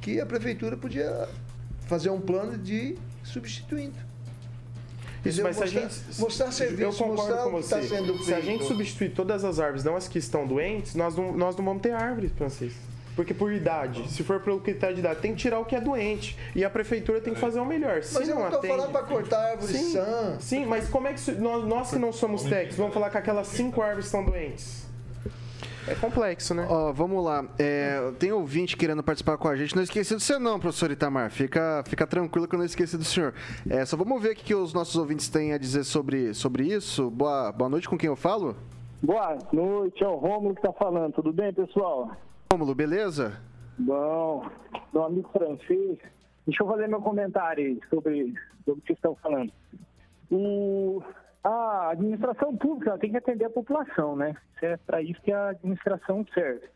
[0.00, 1.28] que a prefeitura podia
[1.86, 3.94] fazer um plano de ir substituindo.
[5.24, 6.20] Isso, mas se a Mostrar- gente.
[6.20, 7.82] mostrar serviço, eu concordo mostrar com você.
[7.88, 8.46] sendo se a feito.
[8.46, 11.82] gente substituir todas as árvores, não as que estão doentes, nós não, nós não vamos
[11.82, 12.72] ter árvores, francês.
[13.16, 15.80] Porque por idade, se for pelo critério de idade, tem que tirar o que é
[15.80, 16.38] doente.
[16.54, 18.02] E a prefeitura tem que fazer o melhor.
[18.02, 20.36] Se Mas eu não estou atende- falando para cortar árvores Sim, sã.
[20.38, 23.46] sim, mas como é que nós, nós que não somos técnicos vamos falar que aquelas
[23.46, 24.84] cinco árvores estão doentes?
[25.88, 26.66] É complexo, né?
[26.68, 27.44] Ó, vamos lá.
[27.58, 29.74] É, tem ouvinte querendo participar com a gente.
[29.76, 31.30] Não esqueci do você não, professor Itamar.
[31.30, 33.32] Fica, fica tranquilo que eu não esqueci do senhor.
[33.70, 36.64] É, só vamos ver o que, que os nossos ouvintes têm a dizer sobre, sobre
[36.66, 37.08] isso.
[37.08, 38.56] Boa, boa noite, com quem eu falo?
[39.00, 41.12] Boa noite, é o Rômulo que está falando.
[41.14, 42.10] Tudo bem, pessoal?
[42.50, 43.40] Rômulo, beleza?
[43.78, 44.48] Bom,
[44.92, 45.98] meu amigo francês.
[46.46, 49.52] Deixa eu fazer meu comentário sobre, sobre o que estão falando.
[50.30, 51.02] O,
[51.42, 54.36] a administração pública tem que atender a população, né?
[54.62, 56.68] É para isso que a administração serve.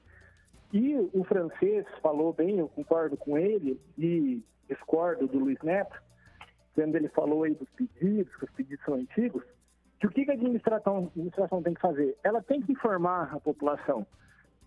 [0.73, 6.01] E o francês falou bem, eu concordo com ele, e discordo do Luiz Neto,
[6.75, 9.43] quando ele falou aí dos pedidos, que os pedidos são antigos,
[9.99, 12.17] que o que a administração, a administração tem que fazer?
[12.23, 14.07] Ela tem que informar a população.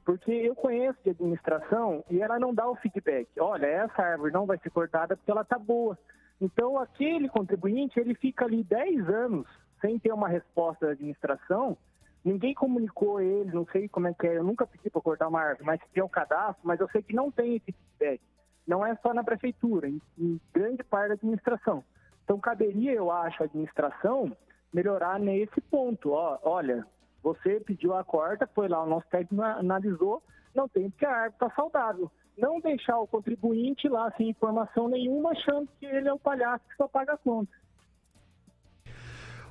[0.06, 3.28] Porque eu conheço de administração e ela não dá o feedback.
[3.39, 5.98] Olha, essa árvore não vai ser cortada porque ela está boa.
[6.42, 9.48] Então, aquele contribuinte, ele fica ali 10 anos
[9.80, 11.78] sem ter uma resposta da administração.
[12.24, 14.38] Ninguém comunicou ele, não sei como é que é.
[14.38, 17.16] Eu nunca pedi para cortar uma árvore, mas tem um cadastro, mas eu sei que
[17.16, 18.22] não tem esse feedback.
[18.68, 21.84] Não é só na prefeitura, em, em grande parte da administração.
[22.24, 24.36] Então, caberia, eu acho, a administração
[24.74, 26.12] melhorar nesse ponto.
[26.12, 26.86] Ó, olha,
[27.24, 30.22] você pediu a corta, foi lá, o nosso técnico analisou,
[30.54, 32.12] não tem porque a árvore está saudável.
[32.38, 36.76] Não deixar o contribuinte lá sem informação nenhuma, achando que ele é o palhaço que
[36.76, 37.52] só paga a conta.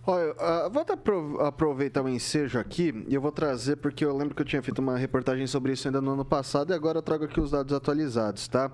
[0.05, 0.85] Olha, ah, vou
[1.47, 4.81] aproveitar o ensejo aqui e eu vou trazer, porque eu lembro que eu tinha feito
[4.81, 7.73] uma reportagem sobre isso ainda no ano passado e agora eu trago aqui os dados
[7.73, 8.71] atualizados, tá?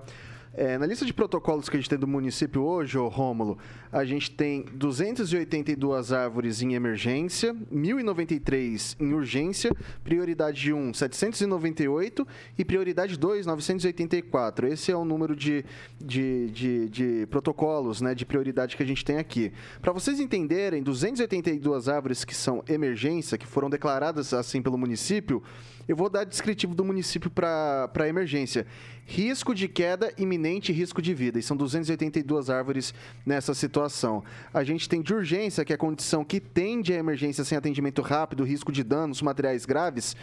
[0.51, 3.57] É, na lista de protocolos que a gente tem do município hoje, ô Rômulo,
[3.91, 9.71] a gente tem 282 árvores em emergência, 1.093 em urgência,
[10.03, 14.67] prioridade 1, 798 e prioridade 2, 984.
[14.67, 15.63] Esse é o número de,
[16.01, 19.53] de, de, de protocolos né, de prioridade que a gente tem aqui.
[19.81, 25.43] Para vocês entenderem, 282 árvores que são emergência, que foram declaradas assim pelo município,
[25.89, 28.67] eu vou dar descritivo do município para a emergência.
[29.07, 31.39] Risco de queda iminente risco de vida.
[31.39, 32.93] E são 282 árvores
[33.25, 34.23] nessa situação.
[34.53, 38.03] A gente tem de urgência, que é a condição que tende à emergência sem atendimento
[38.03, 40.15] rápido, risco de danos, materiais graves.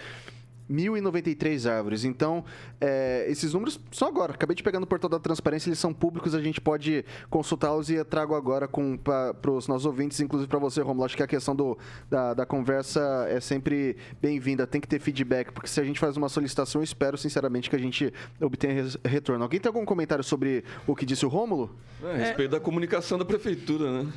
[0.70, 2.04] 1.093 árvores.
[2.04, 2.44] Então,
[2.80, 4.32] é, esses números são agora.
[4.32, 7.94] Acabei de pegar no portal da transparência, eles são públicos, a gente pode consultá-los e
[7.94, 11.04] eu trago agora para os nossos ouvintes, inclusive para você, Romulo.
[11.04, 11.78] Acho que a questão do,
[12.10, 16.16] da, da conversa é sempre bem-vinda, tem que ter feedback, porque se a gente faz
[16.16, 19.42] uma solicitação, eu espero sinceramente que a gente obtenha retorno.
[19.44, 21.74] Alguém tem algum comentário sobre o que disse o Rômulo?
[22.02, 24.12] É, a respeito da comunicação da prefeitura, né?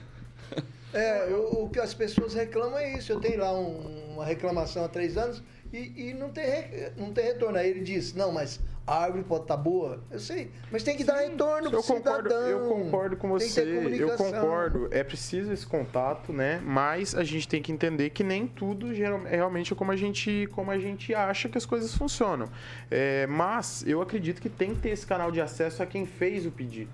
[0.92, 3.12] É, eu- o que as pessoas reclamam é isso.
[3.12, 7.12] Eu tenho lá um- uma reclamação há três anos e, e não, tem, re- não
[7.14, 7.58] tem retorno.
[7.58, 10.04] Aí ele diz, não, mas a árvore pode estar boa.
[10.10, 12.48] Eu sei, mas tem que dar retorno pro concordo, cidadão.
[12.50, 14.88] eu concordo com você, ter eu concordo.
[14.92, 16.60] É preciso esse contato, né?
[16.66, 20.48] Mas a gente tem que entender que nem tudo geral- é realmente como a gente,
[20.54, 22.50] como a gente acha que as coisas funcionam.
[22.90, 26.46] É, mas eu acredito que tem que ter esse canal de acesso a quem fez
[26.48, 26.90] o pedido.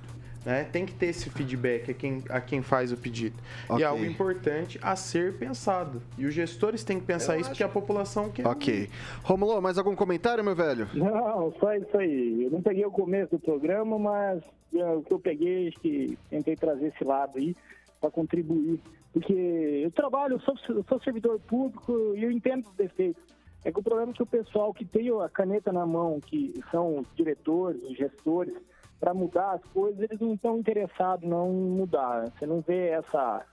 [0.45, 0.63] Né?
[0.65, 3.35] Tem que ter esse feedback a quem, a quem faz o pedido.
[3.67, 3.79] Ok.
[3.79, 6.01] E é algo importante a ser pensado.
[6.17, 7.57] E os gestores têm que pensar Eu isso acho.
[7.57, 8.45] porque a população quer.
[8.45, 8.89] Ok.
[9.23, 10.87] Romulo, mais algum comentário, meu velho?
[10.93, 12.43] Não, só isso aí.
[12.43, 16.17] Eu não peguei o começo do programa, mas é, o que eu peguei, acho que
[16.29, 17.55] tentei trazer esse lado aí
[17.99, 18.79] para contribuir.
[19.11, 23.23] Porque eu trabalho, eu sou, eu sou servidor público e eu entendo os defeitos.
[23.63, 26.53] É que o problema é que o pessoal que tem a caneta na mão, que
[26.69, 28.53] são os diretores, os gestores,
[28.99, 32.29] para mudar as coisas, eles não estão interessados não em mudar.
[32.31, 33.45] Você não vê essa,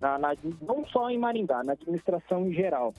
[0.00, 2.92] na- na- não só em Maringá, na administração em geral.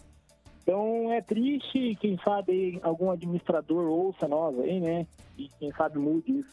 [0.61, 5.05] Então é triste, quem sabe algum administrador ouça nós aí, né?
[5.37, 6.49] E quem sabe mude isso.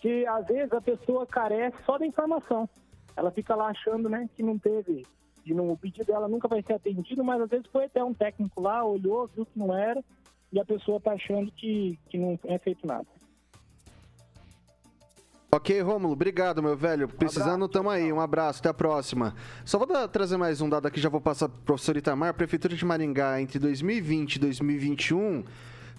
[0.00, 2.68] Que às vezes a pessoa carece só da informação.
[3.16, 5.06] Ela fica lá achando, né, que não teve,
[5.42, 8.12] que não, o pedido dela nunca vai ser atendido, mas às vezes foi até um
[8.12, 10.02] técnico lá, olhou, viu que não era,
[10.52, 13.06] e a pessoa tá achando que, que não é feito nada.
[15.54, 17.06] Ok, Rômulo, obrigado, meu velho.
[17.06, 18.12] Precisando, tamo aí.
[18.12, 19.36] Um abraço, até a próxima.
[19.64, 22.34] Só vou dar- trazer mais um dado aqui, já vou passar pro professor Itamar.
[22.34, 25.44] Prefeitura de Maringá, entre 2020 e 2021,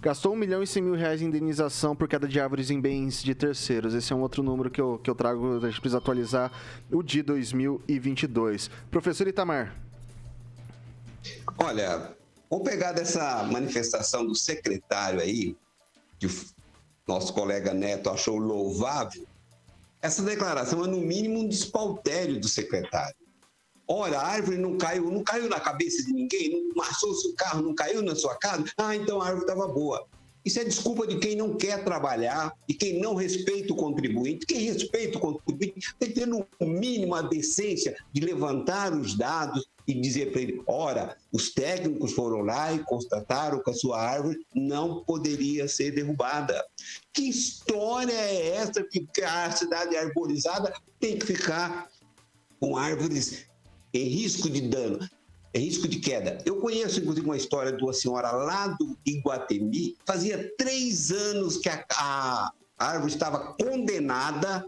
[0.01, 3.23] gastou 1 milhão e 100 mil reais em indenização por queda de árvores em bens
[3.23, 3.93] de terceiros.
[3.93, 6.51] Esse é um outro número que eu, que eu trago, a gente precisa atualizar
[6.91, 8.69] o de 2022.
[8.91, 9.73] Professor Itamar.
[11.57, 12.11] Olha,
[12.49, 15.55] vou pegar dessa manifestação do secretário aí,
[16.19, 16.31] que o
[17.07, 19.25] nosso colega Neto achou louvável.
[20.05, 23.15] Essa declaração é, no mínimo, um despautério do secretário.
[23.87, 27.63] Olha, a árvore não caiu, não caiu na cabeça de ninguém, não amassou seu carro,
[27.63, 28.65] não caiu na sua casa.
[28.77, 30.07] Ah, então a árvore estava boa.
[30.45, 34.45] Isso é desculpa de quem não quer trabalhar e quem não respeita o contribuinte.
[34.45, 39.65] Quem respeita o contribuinte tem que ter, no mínimo, a decência de levantar os dados
[39.87, 44.37] e dizer para ele: ora, os técnicos foram lá e constataram que a sua árvore
[44.53, 46.63] não poderia ser derrubada.
[47.11, 51.89] Que história é essa que a cidade arborizada tem que ficar
[52.59, 53.45] com árvores
[53.93, 54.99] em risco de dano,
[55.55, 56.37] em risco de queda?
[56.45, 59.95] Eu conheço, inclusive, uma história de uma senhora lá do Iguatemi.
[60.05, 64.67] Fazia três anos que a, a árvore estava condenada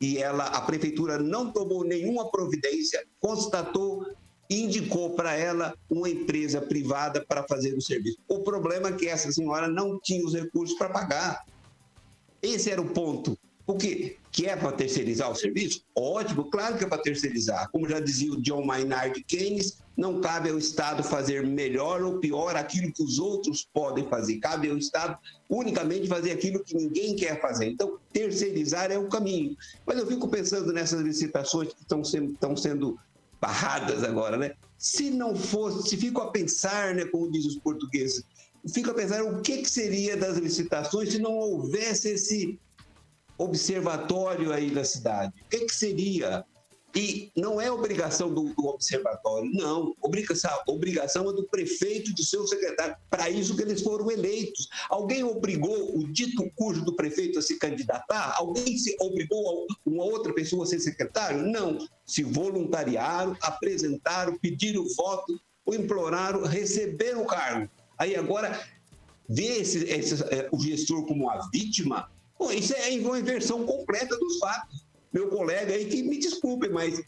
[0.00, 4.04] e ela, a prefeitura não tomou nenhuma providência, constatou
[4.50, 8.18] indicou para ela uma empresa privada para fazer o serviço.
[8.28, 11.46] O problema é que essa senhora não tinha os recursos para pagar.
[12.42, 13.38] Esse era o ponto.
[13.66, 14.18] O quê?
[14.30, 15.82] Que é para terceirizar o serviço?
[15.96, 17.70] Ótimo, claro que é para terceirizar.
[17.70, 22.56] Como já dizia o John Maynard Keynes, não cabe ao Estado fazer melhor ou pior
[22.56, 24.38] aquilo que os outros podem fazer.
[24.38, 25.16] Cabe ao Estado
[25.48, 27.66] unicamente fazer aquilo que ninguém quer fazer.
[27.66, 29.56] Então, terceirizar é o caminho.
[29.86, 32.98] Mas eu fico pensando nessas licitações que estão sendo, estão sendo
[33.40, 34.54] barradas agora, né?
[34.76, 38.22] Se não fosse, se fico a pensar, né, como dizem os portugueses,
[38.72, 42.58] fico a pensar o que, que seria das licitações se não houvesse esse
[43.38, 45.32] observatório aí na cidade.
[45.46, 46.44] O que, que seria?
[46.96, 49.92] E não é obrigação do, do observatório, não.
[50.00, 52.94] Obrigação, obrigação é do prefeito e do seu secretário.
[53.10, 54.68] Para isso que eles foram eleitos.
[54.88, 58.34] Alguém obrigou o dito cujo do prefeito a se candidatar?
[58.36, 61.42] Alguém se obrigou a uma outra pessoa a ser secretário?
[61.42, 61.78] Não.
[62.06, 67.68] Se voluntariaram, apresentaram, pediram voto, ou imploraram, receberam o cargo.
[67.98, 68.60] Aí agora,
[69.28, 72.08] ver esse, esse, é, o gestor como a vítima,
[72.52, 77.00] isso é uma inversão completa dos fatos meu colega aí que me desculpe, mas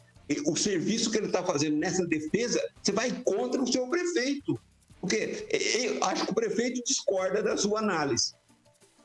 [0.46, 4.56] o serviço que ele está fazendo nessa defesa, você vai contra o seu prefeito.
[5.00, 8.32] Porque eu acho que o prefeito discorda da sua análise.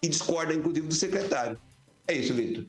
[0.03, 1.59] E discorda, inclusive, do secretário.
[2.07, 2.65] É isso, Vitor.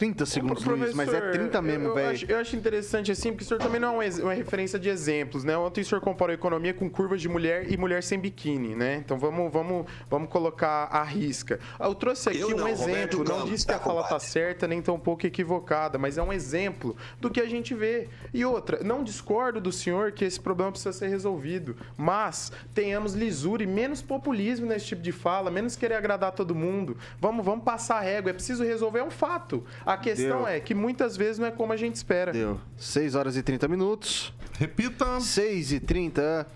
[0.00, 2.08] 30 segundos, Pro- Luiz, mas é professor, 30 eu- mesmo, eu, velho.
[2.10, 4.88] acho, eu acho interessante assim, porque o senhor também não é um uma referência de
[4.88, 5.58] exemplos, né?
[5.58, 8.96] Ontem o senhor comparou a economia com curvas de mulher e mulher sem biquíni, né?
[9.04, 11.60] Então vamos, vamos, vamos colocar a risca.
[11.78, 14.02] Ah, Eu trouxe aqui Eu um não, exemplo, Roberto não disse que a tá, fala
[14.04, 18.08] tá certa nem tão pouco equivocada, mas é um exemplo do que a gente vê.
[18.32, 23.62] E outra, não discordo do senhor que esse problema precisa ser resolvido, mas tenhamos lisura
[23.62, 26.96] e menos populismo nesse tipo de fala, menos querer agradar todo mundo.
[27.20, 29.62] Vamos, vamos passar a régua, é preciso resolver, é um fato.
[29.90, 30.46] A questão Deu.
[30.46, 32.30] é que muitas vezes não é como a gente espera.
[32.32, 34.32] Deu 6 horas e 30 minutos.
[34.56, 35.18] Repita.
[35.18, 36.46] 6 e 30.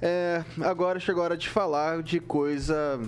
[0.00, 3.00] É, agora chegou a hora de falar de coisa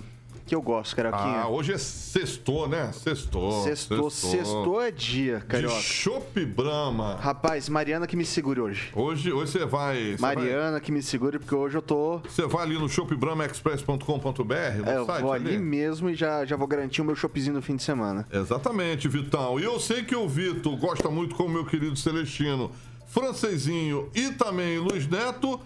[0.49, 1.41] que eu gosto, Carioquinha.
[1.41, 2.91] Ah, hoje é sextou, né?
[2.91, 3.63] Sextou.
[3.63, 5.79] Sextou, sextou é dia, De Carioca.
[5.79, 7.17] Chopp Brahma.
[7.21, 8.89] Rapaz, Mariana que me segure hoje.
[8.95, 10.15] Hoje, hoje você vai.
[10.17, 12.17] Vai, Mariana que me segure, porque hoje eu tô.
[12.17, 15.57] você vai ali no shopbramaexpress.com.br, no É, eu vou ali ali.
[15.59, 18.27] mesmo e já, já vou garantir o meu shopzinho no fim de semana.
[18.31, 19.59] Exatamente, Vitão.
[19.59, 22.71] E eu sei que o Vitor gosta muito com o meu querido Celestino,
[23.07, 25.59] Francesinho e também Luiz Neto.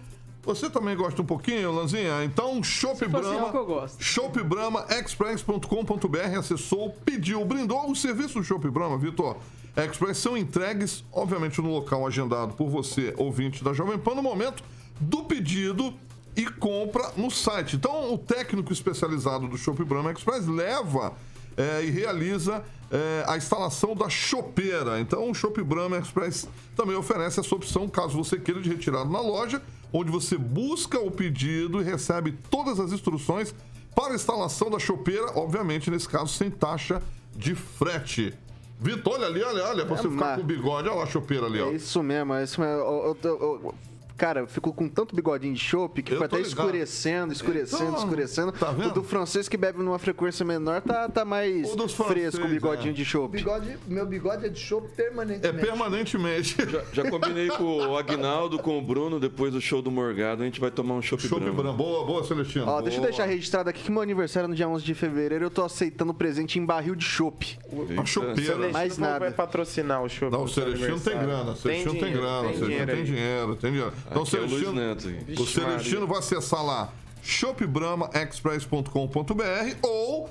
[0.44, 2.24] Você também gosta um pouquinho, Lanzinha?
[2.24, 3.50] Então, Shop Brahma.
[3.50, 4.04] que eu gosto.
[4.04, 9.38] shopbramaexpress.com.br acessou, pediu, brindou o serviço do Shop Brahma, Vitor.
[9.76, 14.64] Express são entregues, obviamente, no local agendado por você, ouvinte da Jovem Pan, no momento
[15.00, 15.94] do pedido
[16.36, 17.78] e compra no site.
[17.78, 21.14] Então, o técnico especializado do Shop Brahma Express leva
[21.56, 25.00] é, e realiza é, a instalação da chopeira.
[25.00, 29.22] Então, o Shop Brahma Express também oferece essa opção, caso você queira, de retirado na
[29.22, 29.62] loja,
[29.94, 33.54] onde você busca o pedido e recebe todas as instruções
[33.96, 37.02] para a instalação da chopeira, obviamente, nesse caso, sem taxa
[37.36, 38.34] de frete.
[38.80, 41.08] Vitor, olha ali, olha, olha, pra você É, ficar com o bigode, olha lá a
[41.08, 41.68] chopeira ali, ó.
[41.70, 42.76] É isso mesmo, é isso mesmo.
[42.76, 43.76] Eu- eu- eu-
[44.18, 46.50] cara, eu fico com tanto bigodinho de chopp que Eu foi até ligado.
[46.50, 48.52] escurecendo, escurecendo, Então, escurecendo.
[48.52, 48.90] tá vendo?
[48.92, 52.42] O do francês que bebe numa frequência menor tá, tá mais O dos fresco, o
[52.42, 52.94] francês, bigodinho é.
[52.94, 53.32] de chopp.
[53.38, 55.48] Bigode, meu bigode é de chopp permanentemente.
[55.48, 56.56] É permanentemente.
[56.94, 60.60] Já combinei com o Agnaldo, com o Bruno, depois do show do Morgado, a gente
[60.60, 61.54] vai tomar um Chopp branco.
[61.54, 61.74] Brahma.
[61.74, 62.66] Boa, boa, Celestino.
[62.68, 63.10] Ó, deixa eu Boa.
[63.12, 66.14] deixar registrado aqui que meu aniversário é no dia 11 de fevereiro eu tô aceitando
[66.14, 67.58] presente em barril de chopp.
[68.00, 68.36] A chopeira.
[68.44, 69.20] Celestino Mais nada.
[69.20, 70.30] vai patrocinar o show.
[70.30, 73.94] Não, o Celestino tem grana, o Celestino tem grana, o Celestino tem dinheiro, tem dinheiro.
[74.14, 75.10] Então, o Aqui é o Celestino, Neto.
[75.10, 75.20] hein?
[75.40, 76.92] o Celestino vai acessar lá
[77.22, 80.30] shopbramaexpress.com.br ou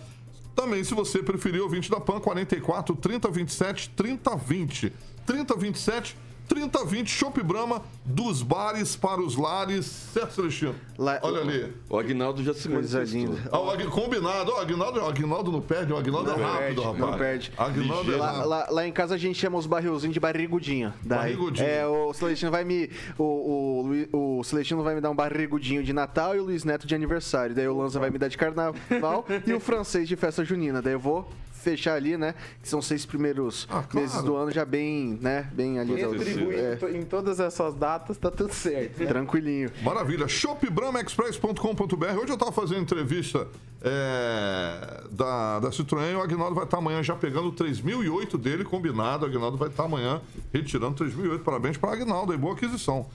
[0.55, 4.93] também, se você preferir, ouvinte da PAN, 44 30 27 30 20.
[5.27, 6.17] 30 27
[6.49, 9.87] 30 20, Shop Brahma, dos bares para os lares.
[9.87, 10.75] Certo, Celestino?
[10.99, 11.73] Lá- Olha ali.
[11.89, 13.03] O Agnaldo já se manifestou.
[13.21, 13.49] linda.
[13.51, 16.59] Ah, o Agui- combinado, o Aguinaldo, o Aguinaldo não perde, o Aguinaldo é Não rápido,
[16.59, 16.99] perde, rapaz.
[16.99, 17.53] não perde.
[17.57, 20.93] Aguinaldo é Lá, lá- lá em casa a gente chama os barrilzinhos de barrigudinho.
[21.03, 21.67] Daí, Barrigudinho.
[21.67, 22.91] É, o Celestino vai me.
[23.19, 26.87] O, o, o Celestino vai me dar um barrigudinho de Natal e o Luiz Neto
[26.87, 27.55] de aniversário.
[27.55, 30.83] Daí o Lanza vai me dar de carnaval e o francês de festa junina.
[30.83, 31.29] Daí eu vou
[31.63, 32.35] fechar ali, né?
[32.63, 34.07] Que são seis primeiros Ah, claro.
[34.07, 35.49] meses do ano já bem, né?
[35.53, 35.95] Bem ali.
[36.03, 39.07] É, em todas essas datas, tá tudo certo.
[39.07, 39.71] tranquilinho.
[39.83, 40.27] Maravilha.
[40.29, 42.19] shopbramaexpress.com.br.
[42.21, 43.47] Hoje eu tava fazendo entrevista
[43.83, 46.17] é, da, da Citroën.
[46.17, 49.25] O Agnaldo vai estar amanhã já pegando o 3008 dele, combinado.
[49.25, 50.21] O Agnaldo vai estar amanhã
[50.53, 51.45] retirando o 3008.
[51.45, 52.39] Parabéns para Agnaldo aí.
[52.39, 53.07] Boa aquisição.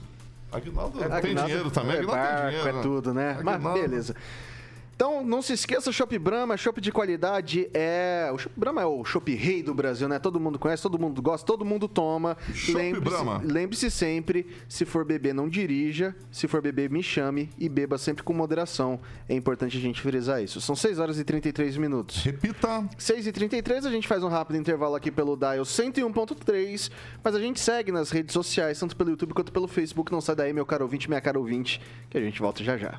[0.50, 1.96] Agnaldo tem Aguinaldo dinheiro também.
[1.96, 2.78] É Agnaldo tem barco, dinheiro.
[2.78, 3.38] é tudo, né?
[3.42, 4.16] Mas Aguinaldo- beleza.
[4.98, 8.28] Então, não se esqueça, Shop Brahma, Shop de qualidade é...
[8.34, 10.18] O Shop Brahma é o Shop rei do Brasil, né?
[10.18, 12.36] Todo mundo conhece, todo mundo gosta, todo mundo toma.
[12.68, 13.40] Lembre-se- Brahma.
[13.44, 16.16] Lembre-se sempre, se for beber, não dirija.
[16.32, 17.48] Se for beber, me chame.
[17.56, 18.98] E beba sempre com moderação.
[19.28, 20.60] É importante a gente frisar isso.
[20.60, 22.20] São 6 horas e 33 minutos.
[22.24, 22.84] Repita.
[22.98, 26.90] 6 e 33 a gente faz um rápido intervalo aqui pelo Dial 101.3,
[27.22, 30.10] mas a gente segue nas redes sociais, tanto pelo YouTube quanto pelo Facebook.
[30.10, 31.80] Não sai daí, meu caro ouvinte, minha cara ouvinte,
[32.10, 32.98] que a gente volta já já.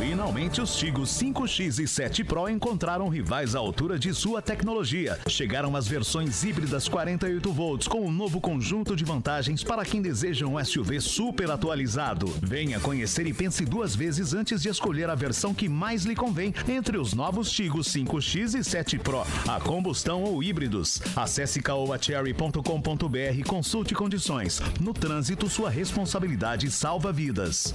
[0.00, 5.18] Finalmente, os Tigos 5X e 7 Pro encontraram rivais à altura de sua tecnologia.
[5.28, 10.46] Chegaram as versões híbridas 48 volts com um novo conjunto de vantagens para quem deseja
[10.46, 12.32] um SUV super atualizado.
[12.40, 16.54] Venha conhecer e pense duas vezes antes de escolher a versão que mais lhe convém
[16.66, 21.02] entre os novos Tigos 5X e 7 Pro, a combustão ou híbridos.
[21.14, 24.62] Acesse caoacherry.com.br e consulte condições.
[24.80, 27.74] No trânsito, sua responsabilidade salva vidas.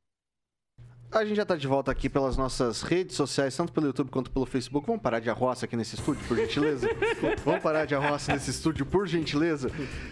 [1.13, 4.31] A gente já tá de volta aqui pelas nossas redes sociais, tanto pelo YouTube quanto
[4.31, 4.87] pelo Facebook.
[4.87, 6.87] Vamos parar de arroça aqui nesse estúdio, por gentileza?
[7.43, 9.69] Vamos parar de arroça nesse estúdio, por gentileza?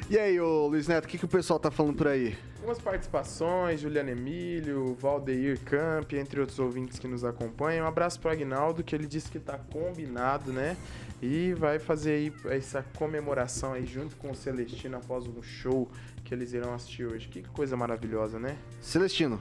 [0.10, 2.38] E aí, ô Luiz Neto, o que, que o pessoal tá falando por aí?
[2.58, 7.86] Algumas participações, Juliana Emílio, Valdeir Camp, entre outros ouvintes que nos acompanham.
[7.86, 10.76] Um abraço pro Agnaldo, que ele disse que tá combinado, né?
[11.22, 15.90] E vai fazer aí essa comemoração aí junto com o Celestino após o show
[16.26, 17.30] que eles irão assistir hoje.
[17.30, 18.58] Que coisa maravilhosa, né?
[18.82, 19.40] Celestino.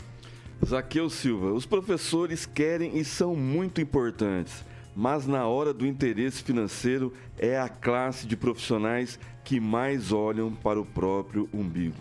[0.65, 7.13] Zaqueu Silva, os professores querem e são muito importantes, mas na hora do interesse financeiro
[7.39, 11.97] é a classe de profissionais que mais olham para o próprio umbigo.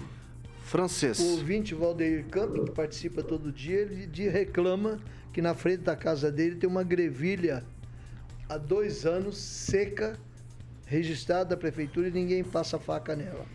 [0.65, 1.19] Francês.
[1.19, 4.99] O ouvinte Valdeir que participa todo dia, ele de- reclama
[5.31, 7.63] que na frente da casa dele tem uma grevilha
[8.49, 10.19] há dois anos, seca,
[10.85, 13.45] registrada da prefeitura e ninguém passa faca nela.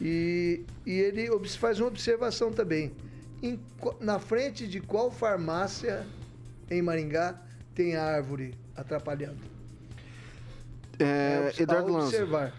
[0.00, 2.90] E, e ele faz uma observação também.
[3.42, 3.58] Em
[4.00, 6.06] na frente de qual farmácia
[6.70, 7.40] em Maringá
[7.74, 9.38] tem árvore atrapalhando?
[10.98, 12.06] É, obs- Eduardo a Lanza.
[12.08, 12.52] observar.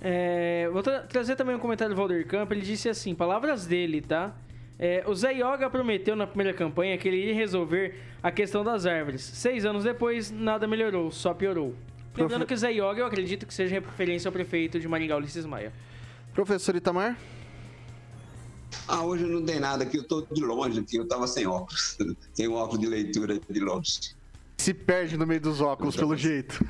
[0.00, 2.52] É, vou tra- trazer também um comentário do Valdir Campo.
[2.54, 4.32] Ele disse assim: palavras dele, tá?
[4.78, 8.86] É, o Zé Yoga prometeu na primeira campanha que ele iria resolver a questão das
[8.86, 9.22] árvores.
[9.22, 11.74] Seis anos depois, nada melhorou, só piorou.
[12.16, 15.44] Lembrando que o Zé Yoga, eu acredito que seja referência ao prefeito de Maringá, Ulisses
[15.46, 15.72] Maia.
[16.32, 17.16] Professor Itamar?
[18.88, 21.46] Ah, hoje eu não tem nada aqui, eu tô de longe aqui, eu tava sem
[21.46, 21.96] óculos.
[22.34, 24.14] Sem óculos de leitura de longe.
[24.58, 26.58] Se perde no meio dos óculos, pelo jeito.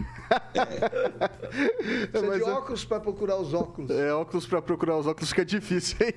[2.11, 3.91] Precisa Mas de é- óculos para procurar os óculos.
[3.91, 6.15] É, óculos pra procurar os óculos fica difícil, hein?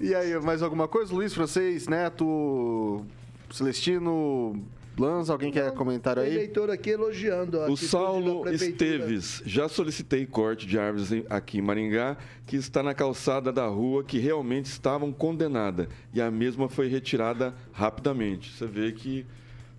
[0.00, 1.12] E aí, mais alguma coisa?
[1.12, 3.04] Luiz, Francês, Neto,
[3.50, 4.62] Celestino,
[4.98, 6.36] Lanza, alguém quer comentário Tem aí?
[6.36, 8.48] eleitor aqui elogiando a O Saulo.
[8.48, 14.02] Esteves, já solicitei corte de árvores aqui em Maringá, que está na calçada da rua,
[14.02, 15.86] que realmente estavam condenadas.
[16.12, 18.52] E a mesma foi retirada rapidamente.
[18.52, 19.24] Você vê que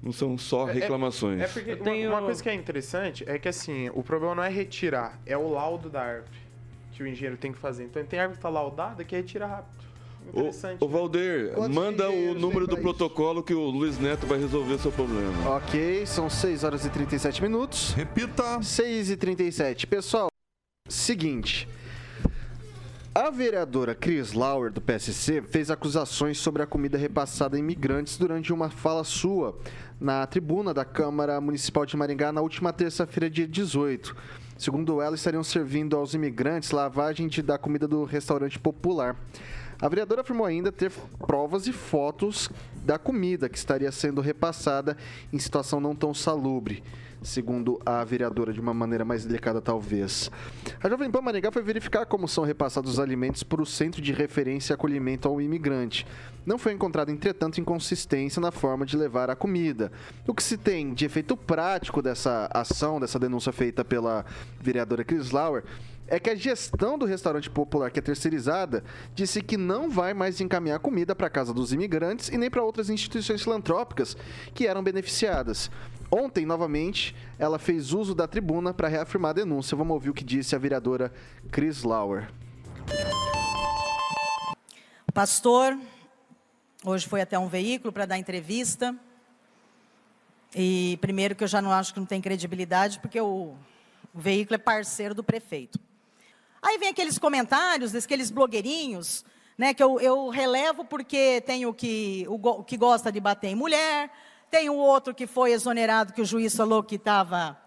[0.01, 1.41] não são só reclamações.
[1.41, 4.49] É, porque uma- uma, coisa que é interessante é que assim, o problema não é
[4.49, 6.39] retirar, é o laudo da árvore
[6.93, 7.83] que o engenheiro tem que fazer.
[7.85, 9.78] Então tem árvore que tá laudada que retira rápido.
[10.27, 10.83] Interessante.
[10.83, 14.91] Ô, Valder, Quantos manda o número do protocolo que o Luiz Neto vai resolver seu
[14.91, 15.55] problema.
[15.57, 17.93] Ok, são 6 horas e 37 minutos.
[17.93, 18.61] Repita.
[18.61, 19.87] 6 e 37.
[19.87, 20.27] Pessoal,
[20.87, 21.67] seguinte.
[23.13, 28.53] A vereadora Cris Lauer, do PSC, fez acusações sobre a comida repassada a imigrantes durante
[28.53, 29.57] uma fala sua
[29.99, 34.15] na tribuna da Câmara Municipal de Maringá na última terça-feira, dia 18.
[34.57, 39.15] Segundo ela, estariam servindo aos imigrantes lavagem de, da comida do restaurante popular.
[39.81, 40.91] A vereadora afirmou ainda ter
[41.25, 42.49] provas e fotos
[42.83, 44.97] da comida que estaria sendo repassada
[45.31, 46.83] em situação não tão salubre,
[47.21, 50.29] segundo a vereadora, de uma maneira mais delicada talvez.
[50.83, 54.11] A Jovem Pan Maringá foi verificar como são repassados os alimentos para o Centro de
[54.11, 56.05] Referência e Acolhimento ao Imigrante.
[56.45, 59.93] Não foi encontrada, entretanto, inconsistência na forma de levar a comida.
[60.27, 64.25] O que se tem de efeito prático dessa ação, dessa denúncia feita pela
[64.59, 65.63] vereadora Chris Lauer,
[66.09, 68.83] é que a gestão do restaurante popular, que é terceirizada,
[69.13, 72.63] disse que não vai mais encaminhar comida para a casa dos imigrantes e nem para
[72.63, 74.17] outras instituições filantrópicas
[74.53, 75.69] que eram beneficiadas.
[76.11, 79.77] Ontem, novamente, ela fez uso da tribuna para reafirmar a denúncia.
[79.77, 81.13] Vamos ouvir o que disse a vereadora
[81.51, 82.31] Chris Lauer.
[85.13, 85.77] Pastor
[86.83, 88.95] hoje foi até um veículo para dar entrevista.
[90.55, 93.53] E primeiro que eu já não acho que não tem credibilidade, porque o,
[94.13, 95.79] o veículo é parceiro do prefeito.
[96.61, 99.23] Aí vem aqueles comentários, aqueles blogueirinhos,
[99.57, 103.55] né, que eu, eu relevo porque tem o que, o que gosta de bater em
[103.55, 104.11] mulher,
[104.49, 107.57] tem o outro que foi exonerado, que o juiz falou que estava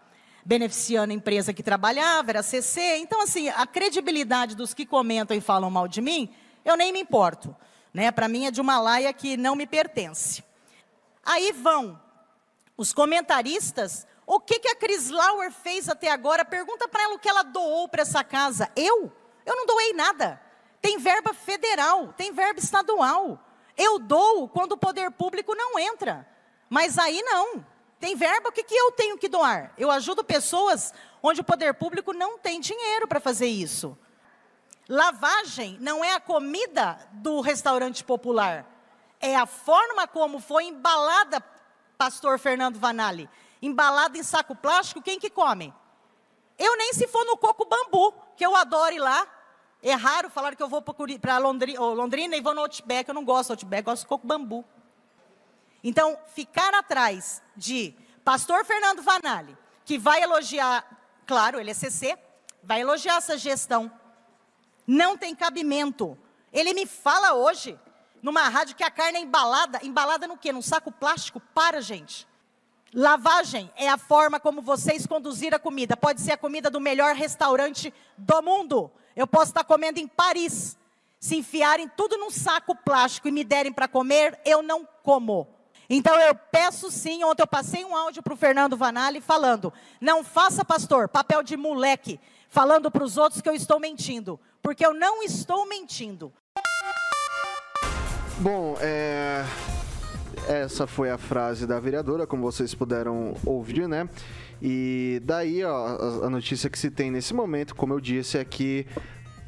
[0.44, 2.96] beneficiando a empresa que trabalhava, era CC.
[2.96, 6.28] Então, assim, a credibilidade dos que comentam e falam mal de mim,
[6.64, 7.54] eu nem me importo.
[7.94, 8.10] Né?
[8.10, 10.42] Para mim é de uma laia que não me pertence.
[11.24, 12.00] Aí vão
[12.76, 16.42] os comentaristas, o que, que a Cris Lauer fez até agora?
[16.42, 18.70] Pergunta para ela o que ela doou para essa casa.
[18.74, 19.12] Eu?
[19.44, 20.40] Eu não doei nada.
[20.80, 23.38] Tem verba federal, tem verba estadual.
[23.76, 26.26] Eu dou quando o poder público não entra.
[26.70, 27.62] Mas aí não.
[28.00, 29.74] Tem verba, o que, que eu tenho que doar?
[29.76, 33.98] Eu ajudo pessoas onde o poder público não tem dinheiro para fazer isso.
[34.88, 38.66] Lavagem não é a comida do restaurante popular.
[39.20, 41.44] É a forma como foi embalada,
[41.98, 43.28] pastor Fernando Vanali.
[43.62, 45.72] Embalada em saco plástico, quem que come?
[46.58, 49.26] Eu nem se for no coco bambu, que eu adoro ir lá.
[49.80, 53.08] É raro falar que eu vou para Londrina, Londrina e vou no Outback.
[53.08, 54.64] Eu não gosto do Outback, gosto do coco bambu.
[55.82, 57.94] Então, ficar atrás de
[58.24, 60.84] pastor Fernando Vanali, que vai elogiar,
[61.26, 62.16] claro, ele é CC,
[62.62, 63.90] vai elogiar essa gestão.
[64.86, 66.18] Não tem cabimento.
[66.52, 67.78] Ele me fala hoje
[68.22, 69.80] numa rádio que a carne é embalada.
[69.82, 70.52] Embalada no quê?
[70.52, 71.40] Num saco plástico?
[71.40, 72.28] Para, gente.
[72.94, 75.96] Lavagem é a forma como vocês conduzir a comida.
[75.96, 78.90] Pode ser a comida do melhor restaurante do mundo.
[79.16, 80.76] Eu posso estar comendo em Paris.
[81.18, 85.48] Se enfiarem tudo num saco plástico e me derem para comer, eu não como.
[85.88, 90.22] Então eu peço sim, ontem eu passei um áudio para o Fernando Vanali falando: não
[90.22, 94.92] faça, pastor, papel de moleque, falando para os outros que eu estou mentindo, porque eu
[94.92, 96.32] não estou mentindo.
[98.38, 99.44] Bom, é...
[100.48, 104.08] essa foi a frase da vereadora, como vocês puderam ouvir, né?
[104.60, 108.86] E daí, ó, a- notícia que se tem nesse momento, como eu disse, é que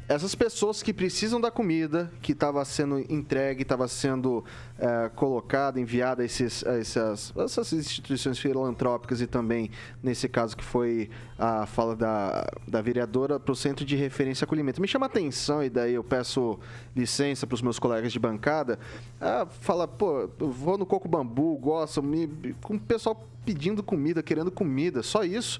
[0.07, 4.45] essas pessoas que precisam da comida, que estava sendo entregue, estava sendo
[4.77, 9.71] é, colocada, enviada a, esses, a essas, essas instituições filantrópicas e também,
[10.03, 14.79] nesse caso que foi a fala da, da vereadora, para o Centro de Referência Acolhimento.
[14.79, 16.59] Me chama a atenção, e daí eu peço
[16.95, 18.77] licença para os meus colegas de bancada,
[19.19, 22.27] ah, fala, pô, vou no Coco Bambu, gosto, me,
[22.61, 25.59] com o pessoal pedindo comida, querendo comida, só isso.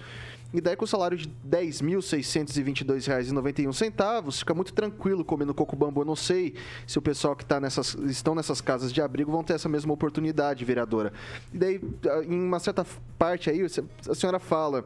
[0.55, 5.99] E daí com o salário de R$ 10.622,91, fica muito tranquilo comendo coco bambu.
[5.99, 6.55] Eu não sei
[6.87, 9.93] se o pessoal que tá nessas, estão nessas casas de abrigo vão ter essa mesma
[9.93, 11.11] oportunidade, vereadora.
[11.53, 12.87] E daí, ah, em uma certa
[13.17, 13.69] parte aí, a
[14.15, 14.85] senhora fala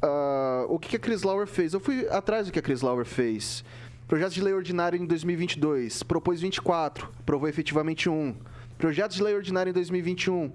[0.00, 1.74] ah, o que que a Chris Lauer fez.
[1.74, 3.64] Eu fui atrás do que a Chris Lauer fez.
[4.06, 8.36] Projeto de lei ordinário em 2022, propôs 24, aprovou efetivamente um.
[8.78, 10.52] Projeto de lei ordinário em 2021,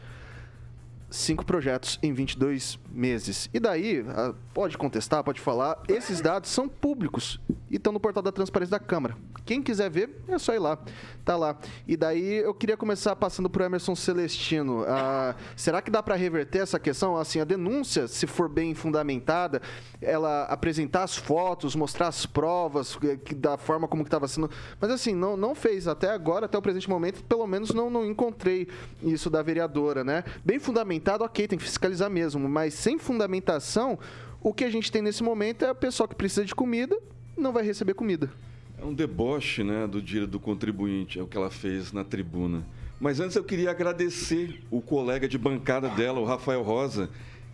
[1.14, 3.50] cinco projetos em 22 meses.
[3.54, 7.40] E daí, ah, pode contestar, pode falar, esses dados são públicos
[7.70, 9.16] e estão no portal da transparência da Câmara.
[9.46, 10.78] Quem quiser ver, é só ir lá.
[11.26, 11.58] Tá lá.
[11.88, 14.86] E daí eu queria começar passando pro Emerson Celestino.
[14.88, 17.18] Ah, será que dá para reverter essa questão?
[17.18, 19.62] Assim, a denúncia, se for bem fundamentada,
[20.02, 24.50] ela apresentar as fotos, mostrar as provas eh, da forma como que estava sendo.
[24.80, 28.06] Mas assim, não, não fez até agora, até o presente momento, pelo menos não, não
[28.06, 28.68] encontrei
[29.02, 30.24] isso da vereadora, né?
[30.44, 30.60] Bem
[31.04, 34.00] fundamentado, ok, tem que fiscalizar mesmo, mas sem fundamentação,
[34.42, 36.98] o que a gente tem nesse momento é a pessoa que precisa de comida
[37.38, 38.32] não vai receber comida.
[38.78, 42.66] É um deboche né, do dia do contribuinte, é o que ela fez na tribuna.
[43.00, 47.10] Mas antes eu queria agradecer o colega de bancada dela, o Rafael Rosa,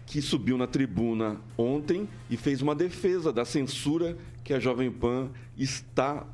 [0.06, 5.30] que subiu na tribuna ontem e fez uma defesa da censura que a Jovem Pan
[5.58, 6.26] está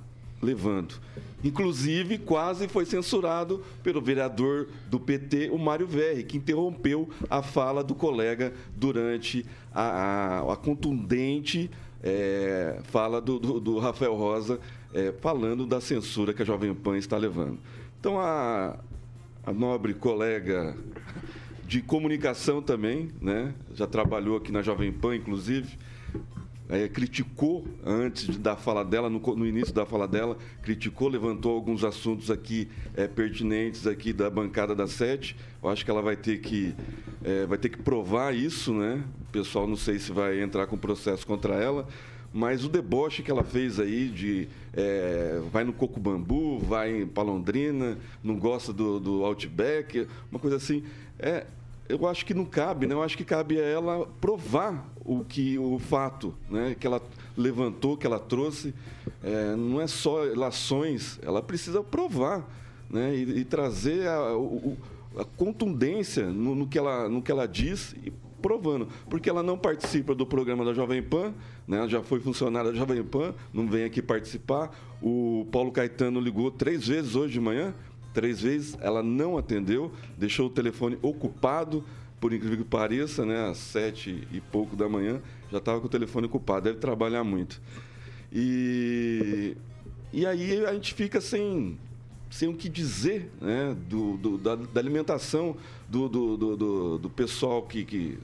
[0.41, 0.95] levando.
[1.43, 7.83] Inclusive, quase foi censurado pelo vereador do PT, o Mário Verri, que interrompeu a fala
[7.83, 9.81] do colega durante a,
[10.41, 11.69] a, a contundente
[12.03, 14.59] é, fala do, do, do Rafael Rosa,
[14.93, 17.59] é, falando da censura que a Jovem Pan está levando.
[17.99, 18.77] Então, a,
[19.43, 20.75] a nobre colega
[21.67, 23.53] de comunicação também, né?
[23.73, 25.77] já trabalhou aqui na Jovem Pan, inclusive,
[26.69, 31.83] é, criticou antes da fala dela, no, no, início da fala dela, criticou, levantou alguns
[31.83, 35.35] assuntos aqui é, pertinentes aqui da bancada da Sete.
[35.61, 36.73] Eu acho que ela vai ter que
[37.23, 39.03] é, vai ter que provar isso, né?
[39.21, 41.87] O pessoal não sei se vai entrar com processo contra ela,
[42.33, 47.07] mas o deboche que ela fez aí de é, vai no coco bambu, vai em
[47.07, 50.83] Palondrina, não gosta do, do Outback, uma coisa assim,
[51.17, 51.45] é
[51.87, 52.93] eu acho que não cabe, né?
[52.93, 56.75] Eu acho que cabe a ela provar o que o fato, né?
[56.79, 57.01] Que ela
[57.37, 58.73] levantou, que ela trouxe,
[59.23, 62.47] é, não é só relações, ela precisa provar,
[62.89, 63.15] né?
[63.15, 64.77] E, e trazer a, o,
[65.17, 68.11] a contundência no, no, que ela, no que ela diz e
[68.41, 71.33] provando, porque ela não participa do programa da Jovem Pan,
[71.67, 71.77] né?
[71.77, 74.75] Ela já foi funcionária da Jovem Pan, não vem aqui participar.
[75.01, 77.75] O Paulo Caetano ligou três vezes hoje de manhã
[78.15, 81.83] três vezes, ela não atendeu, deixou o telefone ocupado,
[82.19, 85.89] por incrível que pareça, né, às sete e pouco da manhã, já estava com o
[85.89, 87.61] telefone ocupado, deve trabalhar muito.
[88.31, 89.57] E,
[90.13, 91.77] e aí a gente fica sem,
[92.29, 95.57] sem o que dizer né, do, do da, da, alimentação
[95.89, 98.17] do, do, do, do pessoal que, que,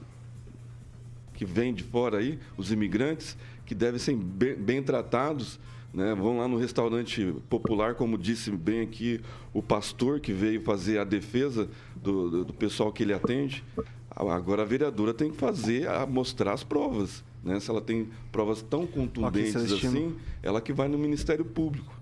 [1.34, 3.36] que vem de fora aí, os imigrantes,
[3.66, 5.60] que devem ser bem, bem tratados.
[5.92, 6.14] Né?
[6.14, 9.20] Vão lá no restaurante popular, como disse bem aqui
[9.52, 13.62] o pastor que veio fazer a defesa do, do, do pessoal que ele atende.
[14.10, 17.22] Agora a vereadora tem que fazer, a, mostrar as provas.
[17.42, 17.60] Né?
[17.60, 21.92] Se ela tem provas tão contundentes assim, ela que vai no Ministério Público.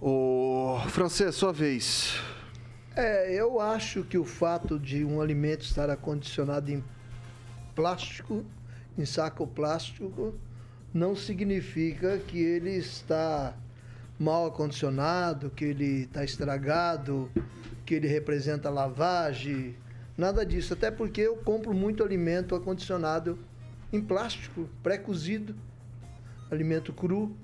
[0.00, 2.20] O francês, sua vez.
[2.94, 6.82] É, eu acho que o fato de um alimento estar acondicionado em
[7.74, 8.44] plástico
[8.98, 10.34] em saco plástico
[10.96, 13.54] não significa que ele está
[14.18, 17.30] mal acondicionado, que ele está estragado,
[17.84, 19.76] que ele representa lavagem,
[20.16, 20.72] nada disso.
[20.72, 23.38] Até porque eu compro muito alimento acondicionado
[23.92, 25.54] em plástico, pré-cozido,
[26.50, 27.36] alimento cru.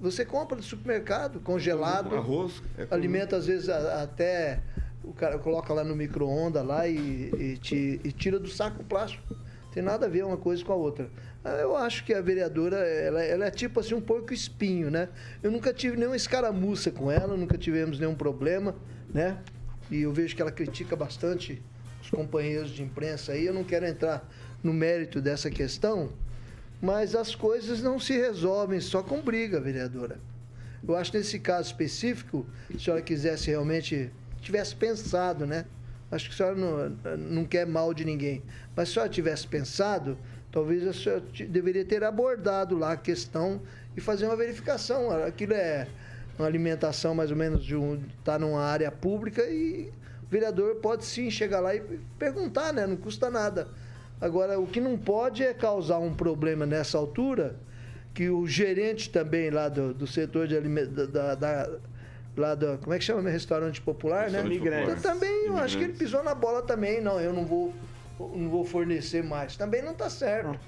[0.00, 2.14] Você compra no supermercado, congelado.
[2.14, 2.62] Arroz.
[2.78, 4.60] É alimento, às vezes, até
[5.02, 9.34] o cara coloca lá no micro-ondas lá e, e te- e tira do saco plástico.
[9.72, 11.10] Tem nada a ver uma coisa com a outra.
[11.44, 15.08] Ah, Eu acho que a vereadora, ela, ela é tipo assim, um porco espinho, né?
[15.42, 18.74] Eu nunca tive nenhuma escaramuça com ela, nunca tivemos nenhum problema,
[19.12, 19.38] né?
[19.90, 21.62] E eu vejo que ela critica bastante
[22.02, 23.46] os companheiros de imprensa aí.
[23.46, 24.28] Eu não quero entrar
[24.62, 26.10] no mérito dessa questão,
[26.82, 30.18] mas as coisas não se resolvem só com briga, vereadora.
[30.86, 34.10] Eu acho que nesse caso específico, se a senhora quisesse realmente,
[34.40, 35.64] tivesse pensado, né?
[36.10, 38.42] Acho que a senhora não, não quer mal de ninguém.
[38.74, 40.16] Mas se a senhora tivesse pensado,
[40.50, 43.60] talvez a senhora deveria ter abordado lá a questão
[43.96, 45.10] e fazer uma verificação.
[45.24, 45.86] Aquilo é
[46.38, 48.00] uma alimentação mais ou menos de um.
[48.18, 49.90] está numa área pública e
[50.22, 51.80] o vereador pode sim chegar lá e
[52.18, 52.86] perguntar, né?
[52.86, 53.68] Não custa nada.
[54.20, 57.54] Agora, o que não pode é causar um problema nessa altura,
[58.12, 61.70] que o gerente também lá do, do setor de alimento, da, da-
[62.36, 64.42] lá do, como é que chama restaurante popular, né?
[64.42, 64.82] Restaurante popular.
[64.98, 67.72] Então, também, eu acho que ele pisou na bola também, não, eu não vou,
[68.18, 69.56] não vou fornecer mais.
[69.56, 70.58] Também não está certo.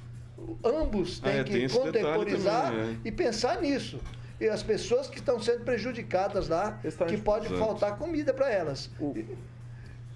[0.64, 2.96] Ambos Ah, têm é, que contemporizar também, é.
[3.05, 4.01] e pensar nisso.
[4.40, 8.90] E as pessoas que estão sendo prejudicadas lá, que pode faltar comida para elas.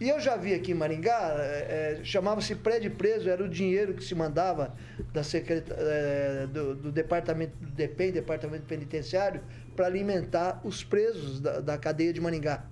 [0.00, 3.94] E eu já vi aqui em Maringá, é, é, chamava-se prédio preso, era o dinheiro
[3.94, 4.74] que se mandava
[5.12, 9.40] da secreta, é, do, do departamento do DEPEN, Departamento Penitenciário,
[9.76, 12.64] para alimentar os presos da, da cadeia de Maringá.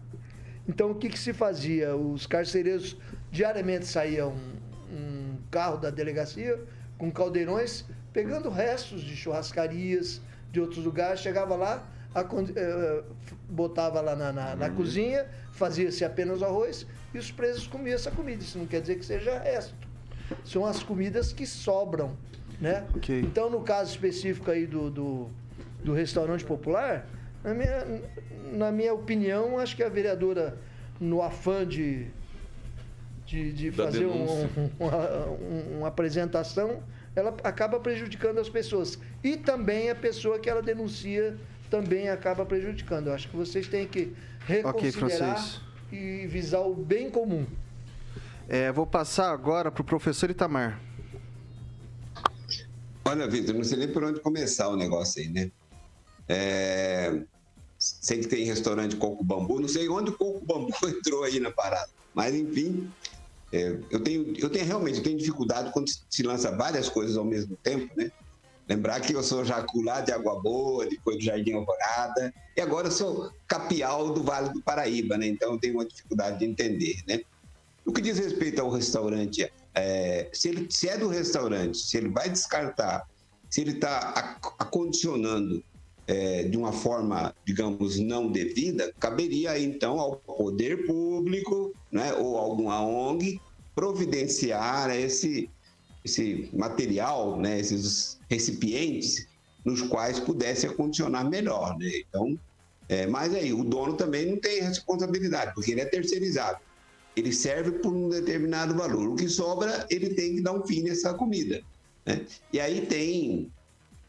[0.68, 1.94] Então o que, que se fazia?
[1.94, 2.96] Os carcereiros
[3.33, 6.61] diariamente saíam um, um carro da delegacia
[6.99, 10.20] com caldeirões, pegando restos de churrascarias,
[10.53, 11.83] de outros lugares, chegava lá,
[12.14, 13.03] acon- eh,
[13.49, 18.11] botava lá na, na- na cozinha, fazia-se apenas o arroz e os presos comiam essa
[18.11, 18.43] comida.
[18.43, 19.74] Isso não quer dizer que seja resto.
[20.45, 22.14] São as comidas que sobram,
[22.61, 22.85] né?
[23.20, 25.30] Então, no caso específico aí do, do,
[25.83, 27.07] do restaurante popular,
[27.43, 27.85] na minha,
[28.53, 30.57] na minha opinião, acho que a vereadora,
[31.01, 32.07] no afã de,
[33.33, 36.83] de, de fazer um- uma, um- uma apresentação,
[37.16, 38.99] ela acaba prejudicando as pessoas.
[39.24, 41.39] E também a pessoa que ela denuncia
[41.70, 43.07] também acaba prejudicando.
[43.07, 44.12] Eu acho que vocês têm que
[44.47, 45.61] reconsiderar Francês.
[45.91, 47.47] e visar o bem comum.
[48.47, 50.78] É, vou passar agora para o professor Itamar.
[53.05, 55.51] Olha, Vitor, não sei nem por onde começar o negócio aí, né?
[56.28, 57.22] É,
[57.78, 61.51] Sei que tem restaurante Coco Bambu, não sei onde o Coco Bambu entrou aí na
[61.51, 61.89] parada.
[62.14, 62.89] Mas, enfim,
[63.53, 67.24] é, eu, tenho, eu tenho realmente eu tenho dificuldade quando se lança várias coisas ao
[67.24, 68.11] mesmo tempo, né?
[68.66, 72.92] Lembrar que eu sou jaculá de Água Boa, depois do Jardim Alvorada, e agora eu
[72.92, 75.26] sou capial do Vale do Paraíba, né?
[75.26, 77.20] Então eu tenho uma dificuldade de entender, né?
[77.84, 82.09] No que diz respeito ao restaurante, é, se, ele, se é do restaurante, se ele
[82.09, 83.07] vai descartar,
[83.50, 85.62] se ele está acondicionando
[86.07, 92.84] é, de uma forma, digamos, não devida, caberia então ao poder público né, ou alguma
[92.84, 93.40] ONG
[93.74, 95.48] providenciar esse,
[96.05, 99.26] esse material, né, esses recipientes
[99.64, 101.76] nos quais pudesse acondicionar melhor.
[101.78, 101.90] Né?
[102.09, 102.38] Então,
[102.88, 106.59] é, mas aí o dono também não tem responsabilidade, porque ele é terceirizado.
[107.14, 109.09] Ele serve por um determinado valor.
[109.09, 111.62] O que sobra, ele tem que dar um fim nessa comida.
[112.05, 112.26] Né?
[112.53, 113.53] E aí tem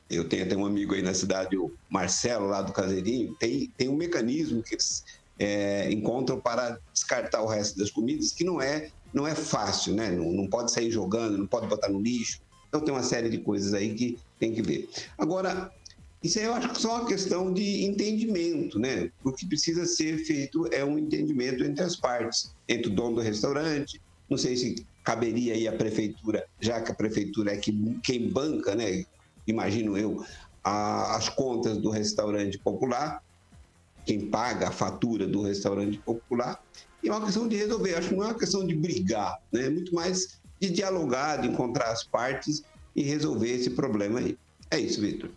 [0.10, 3.90] eu tenho até um amigo aí na cidade, o Marcelo, lá do Caseirinho, tem, tem
[3.90, 5.04] um mecanismo que eles
[5.40, 10.12] é, encontram para descartar o resto das comidas, que não é, não é fácil, né?
[10.12, 12.42] Não, não pode sair jogando, não pode botar no lixo.
[12.68, 14.90] Então tem uma série de coisas aí que tem que ver.
[15.18, 15.72] Agora,
[16.24, 19.12] isso aí eu acho que só uma questão de entendimento, né?
[19.24, 23.22] O que precisa ser feito é um entendimento entre as partes, entre o dono do
[23.22, 28.30] restaurante, não sei se caberia aí a prefeitura, já que a prefeitura é que, quem
[28.30, 29.06] banca, né?
[29.48, 30.24] Imagino eu,
[30.64, 33.22] a- as contas do restaurante popular,
[34.06, 36.62] quem paga a fatura do restaurante popular,
[37.02, 37.96] e é uma questão de resolver.
[37.96, 39.66] Acho que não é uma questão de brigar, né?
[39.66, 42.64] É muito mais de dialogar, de encontrar as partes
[42.96, 44.38] e resolver esse problema aí.
[44.72, 45.30] É isso, Vitor.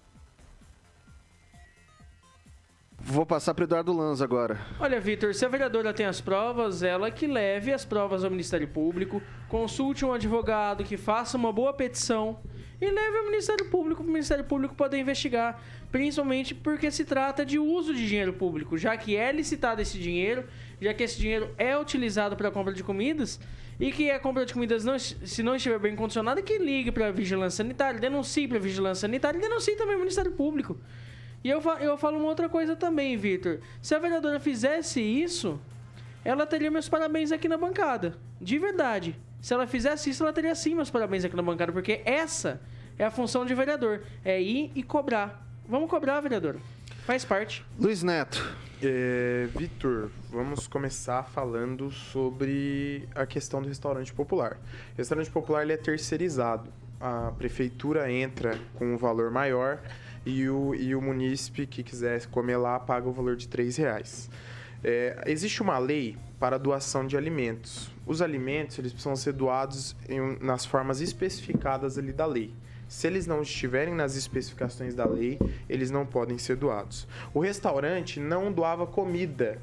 [2.98, 4.59] Vou passar para Eduardo Lanza agora.
[4.80, 8.66] Olha, Vitor, se a vereadora tem as provas, ela que leve as provas ao Ministério
[8.66, 12.40] Público, consulte um advogado que faça uma boa petição
[12.81, 15.61] e leve ao Ministério Público para o Ministério Público poder investigar,
[15.91, 20.45] principalmente porque se trata de uso de dinheiro público, já que é licitado esse dinheiro,
[20.81, 23.41] já que esse dinheiro é utilizado para a compra de comidas
[23.79, 27.09] e que a compra de comidas, não, se não estiver bem condicionada, que ligue para
[27.09, 30.79] a Vigilância Sanitária, denuncie para a Vigilância Sanitária e denuncie também ao Ministério Público.
[31.45, 33.61] E eu, eu falo uma outra coisa também, Vitor.
[33.81, 35.61] Se a vereadora fizesse isso,
[36.24, 38.18] ela teria meus parabéns aqui na bancada.
[38.41, 39.16] De verdade.
[39.41, 42.61] Se ela fizesse isso, ela teria sim meus parabéns aqui na bancada, porque essa
[42.99, 44.03] é a função de vereador.
[44.24, 45.47] É ir e cobrar.
[45.68, 46.57] Vamos cobrar, vereador.
[47.05, 47.64] Faz parte.
[47.78, 48.57] Luiz Neto.
[48.82, 54.59] É, Vitor, vamos começar falando sobre a questão do restaurante popular.
[54.95, 56.70] O restaurante popular ele é terceirizado.
[57.01, 59.80] A prefeitura entra com um valor maior
[60.26, 64.28] e o, e o munícipe que quiser comer lá paga o valor de R$ reais.
[64.85, 67.91] É, existe uma lei para doação de alimentos.
[68.07, 72.53] Os alimentos eles precisam ser doados em- nas formas especificadas ali da lei.
[72.89, 77.09] Se eles não estiverem nas especificações da lei, eles não podem ser doados.
[77.35, 79.59] O restaurante não doava comida,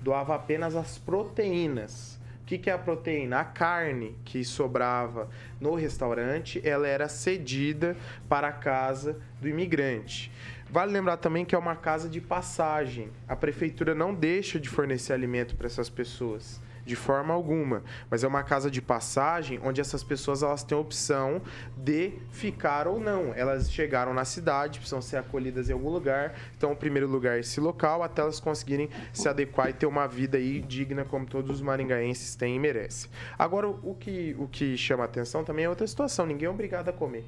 [0.00, 2.18] doava apenas as proteínas.
[2.42, 3.40] O que, que é a proteína?
[3.40, 5.28] A carne que sobrava
[5.60, 7.96] no restaurante, ela era cedida
[8.28, 10.30] para a casa do imigrante.
[10.72, 13.10] Vale lembrar também que é uma casa de passagem.
[13.28, 18.26] A prefeitura não deixa de fornecer alimento para essas pessoas de forma alguma, mas é
[18.26, 21.42] uma casa de passagem onde essas pessoas elas têm a opção
[21.76, 23.34] de ficar ou não.
[23.34, 27.40] Elas chegaram na cidade, precisam ser acolhidas em algum lugar, então o primeiro lugar é
[27.40, 31.56] esse local até elas conseguirem se adequar e ter uma vida aí digna como todos
[31.56, 33.10] os maringaenses têm e merecem.
[33.38, 36.94] Agora o que o que chama atenção também é outra situação, ninguém é obrigado a
[36.94, 37.26] comer.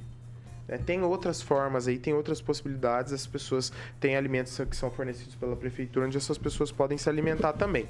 [0.66, 0.78] Né?
[0.78, 3.12] Tem outras formas aí, tem outras possibilidades.
[3.12, 7.52] As pessoas têm alimentos que são fornecidos pela prefeitura, onde essas pessoas podem se alimentar
[7.52, 7.88] também.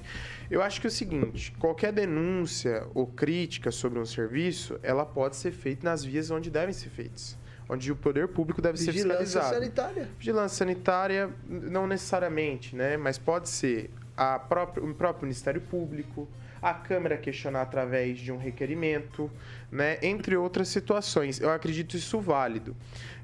[0.51, 5.37] Eu acho que é o seguinte: qualquer denúncia ou crítica sobre um serviço, ela pode
[5.37, 7.37] ser feita nas vias onde devem ser feitas.
[7.67, 9.55] Onde o poder público deve ser Vigilância fiscalizado.
[9.55, 10.09] sanitária.
[10.19, 12.99] Vigilância sanitária, não necessariamente, né?
[12.99, 16.29] Mas pode ser a própria, o próprio Ministério Público,
[16.65, 19.31] a Câmara questionar através de um requerimento,
[19.71, 19.99] né?
[20.01, 21.39] Entre outras situações.
[21.39, 22.75] Eu acredito isso válido.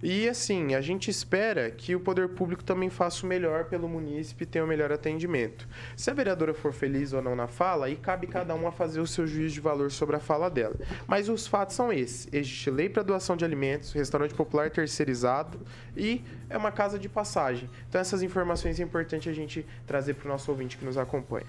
[0.02, 4.44] E assim, a gente espera que o poder público também faça o melhor pelo munícipe
[4.44, 5.66] e tenha o melhor atendimento.
[5.96, 9.00] Se a vereadora for feliz ou não na fala, aí cabe cada um a fazer
[9.00, 10.76] o seu juízo de valor sobre a fala dela.
[11.06, 12.28] Mas os fatos são esses.
[12.30, 15.58] Existe lei para doação de alimentos, restaurante popular terceirizado
[15.96, 17.70] e é uma casa de passagem.
[17.88, 21.46] Então essas informações é importante a gente trazer para o nosso ouvinte que nos acompanha.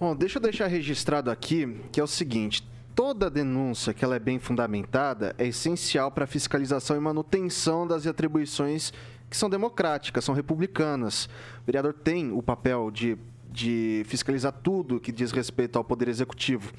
[0.00, 4.18] Bom, deixa eu deixar registrado aqui que é o seguinte: toda denúncia que ela é
[4.18, 8.94] bem fundamentada é essencial para a fiscalização e manutenção das atribuições
[9.28, 11.26] que são democráticas, são republicanas.
[11.60, 13.18] O vereador tem o papel de,
[13.52, 16.72] de fiscalizar tudo que diz respeito ao poder executivo.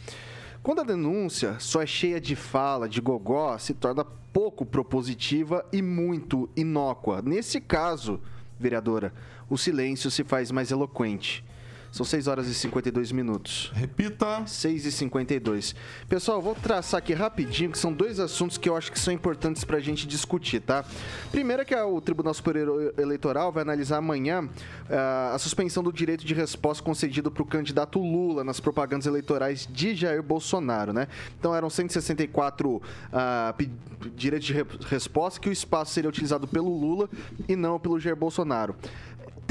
[0.63, 5.79] Quando a denúncia só é cheia de fala, de gogó, se torna pouco propositiva e
[5.79, 7.21] muito inócua.
[7.21, 8.19] Nesse caso,
[8.59, 9.13] vereadora,
[9.47, 11.45] o silêncio se faz mais eloquente.
[11.91, 13.69] São 6 horas e 52 minutos.
[13.75, 14.45] Repita.
[14.47, 15.75] 6 e 52.
[16.07, 19.13] Pessoal, eu vou traçar aqui rapidinho, que são dois assuntos que eu acho que são
[19.13, 20.85] importantes pra gente discutir, tá?
[21.31, 24.47] Primeiro é que o Tribunal Superior Eleitoral vai analisar amanhã
[24.89, 29.93] ah, a suspensão do direito de resposta concedido pro candidato Lula nas propagandas eleitorais de
[29.93, 31.09] Jair Bolsonaro, né?
[31.37, 32.81] Então eram 164
[33.11, 33.69] ah, pe-
[34.15, 37.09] direitos de re- resposta que o espaço seria utilizado pelo Lula
[37.49, 38.75] e não pelo Jair Bolsonaro.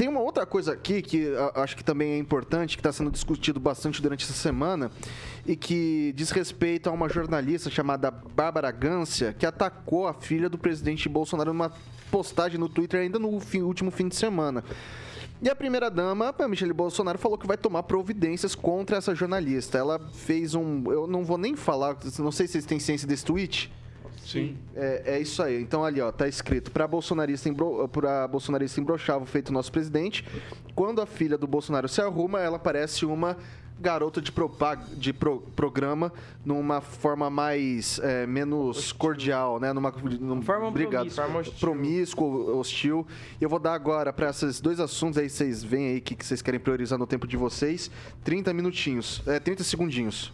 [0.01, 3.59] Tem uma outra coisa aqui que acho que também é importante, que está sendo discutido
[3.59, 4.89] bastante durante essa semana,
[5.45, 10.57] e que diz respeito a uma jornalista chamada Bárbara Gância, que atacou a filha do
[10.57, 11.71] presidente Bolsonaro numa
[12.09, 14.63] postagem no Twitter ainda no fim- último fim de semana.
[15.39, 19.77] E a primeira-dama, a Michelle Bolsonaro, falou que vai tomar providências contra essa jornalista.
[19.77, 20.83] Ela fez um.
[20.91, 23.71] Eu não vou nem falar, não sei se vocês têm ciência desse tweet.
[24.25, 24.57] Sim.
[24.75, 25.61] É, é isso aí.
[25.61, 27.87] Então ali, ó, tá escrito para bolsonarista embro...
[27.89, 30.25] para bolsonarista imbrochável feito nosso presidente.
[30.75, 33.35] Quando a filha do Bolsonaro se arruma, ela parece uma
[33.79, 34.79] garota de, propag...
[34.95, 36.13] de pro- programa
[36.45, 39.73] numa forma mais é, menos cordial, né?
[39.73, 41.09] Numa, numa forma Obrigado.
[41.09, 41.39] promíscua.
[41.39, 41.59] Hostil.
[41.59, 43.07] promíscuo, hostil.
[43.39, 46.23] E eu vou dar agora para esses dois assuntos aí vocês veem aí que que
[46.25, 47.89] vocês querem priorizar no tempo de vocês,
[48.23, 50.31] 30 minutinhos, é 30 segundinhos.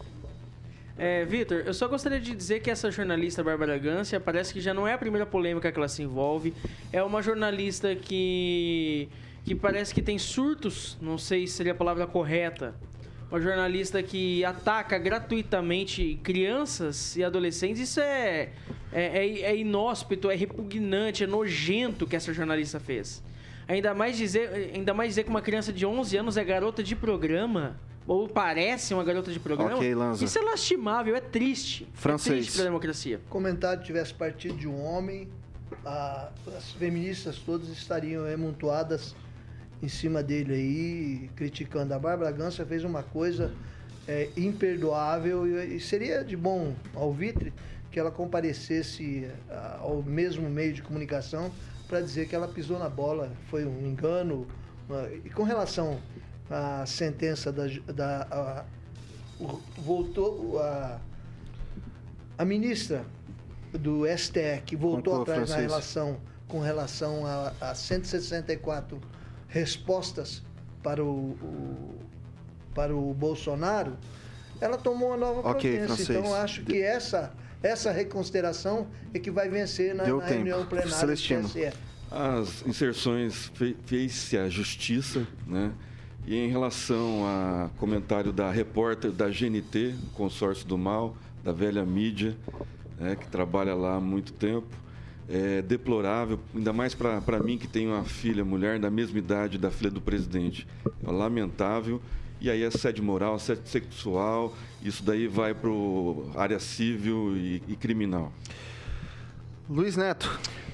[0.98, 4.74] É, Vitor, eu só gostaria de dizer que essa jornalista Bárbara Gância parece que já
[4.74, 6.54] não é a primeira polêmica que ela se envolve.
[6.91, 9.08] É uma jornalista que,
[9.45, 12.74] que parece que tem surtos, não sei se seria a palavra correta.
[13.30, 17.80] Uma jornalista que ataca gratuitamente crianças e adolescentes.
[17.82, 18.50] Isso é,
[18.91, 23.22] é, é, é inóspito, é repugnante, é nojento que essa jornalista fez.
[23.68, 26.95] Ainda mais dizer, ainda mais dizer que uma criança de 11 anos é garota de
[26.95, 27.78] programa.
[28.08, 29.76] Ou parece uma garota de programa.
[29.76, 30.24] Ok, Lanza.
[30.24, 31.88] Isso é lastimável, é triste.
[31.93, 32.34] Francês.
[32.36, 33.20] É triste pra democracia.
[33.30, 35.28] comentário tivesse partido de um homem,
[35.86, 39.14] a- as feministas todas estariam emontoadas
[39.84, 41.93] em cima dele aí, criticando.
[41.93, 43.53] A Bárbara Gança fez uma coisa
[44.08, 47.51] é, imperdoável e, e seria de bom alvitre
[47.91, 49.28] que ela comparecesse
[49.80, 51.51] ao mesmo meio de comunicação
[51.89, 54.47] para dizer que ela pisou na bola, foi um engano.
[55.26, 55.99] e com relação
[56.50, 57.64] à sentença da.
[57.93, 58.66] da a-
[59.39, 61.00] o- voltou a,
[62.38, 63.06] a ministra
[63.72, 66.18] do STE, que voltou atrás na relação
[66.48, 69.00] com relação a, a 164
[69.48, 70.41] respostas
[70.82, 71.95] para o, o-
[72.74, 73.98] para o Bolsonaro,
[74.62, 76.14] ela tomou uma nova Ok, providência.
[76.18, 80.95] Então, acho que essa, essa reconsideração é que vai vencer na, na reunião plenária do
[80.95, 81.48] Celestino.
[81.50, 81.74] TSE.
[82.10, 85.72] As inserções fe- fez-se a justiça, né?
[86.28, 92.36] E em relação a comentário da repórter da GNT, consórcio do mal, da velha mídia,
[93.00, 94.68] né, que trabalha lá há muito tempo,
[95.30, 99.72] é deplorável, ainda mais para mim que tenho uma filha, mulher da mesma idade da
[99.72, 100.68] filha do presidente.
[101.06, 102.02] É lamentável.
[102.40, 104.54] E aí assédio moral, assédio sexual,
[104.84, 105.70] isso daí vai para
[106.36, 108.32] área civil e- e criminal.
[109.70, 110.30] Luiz Neto.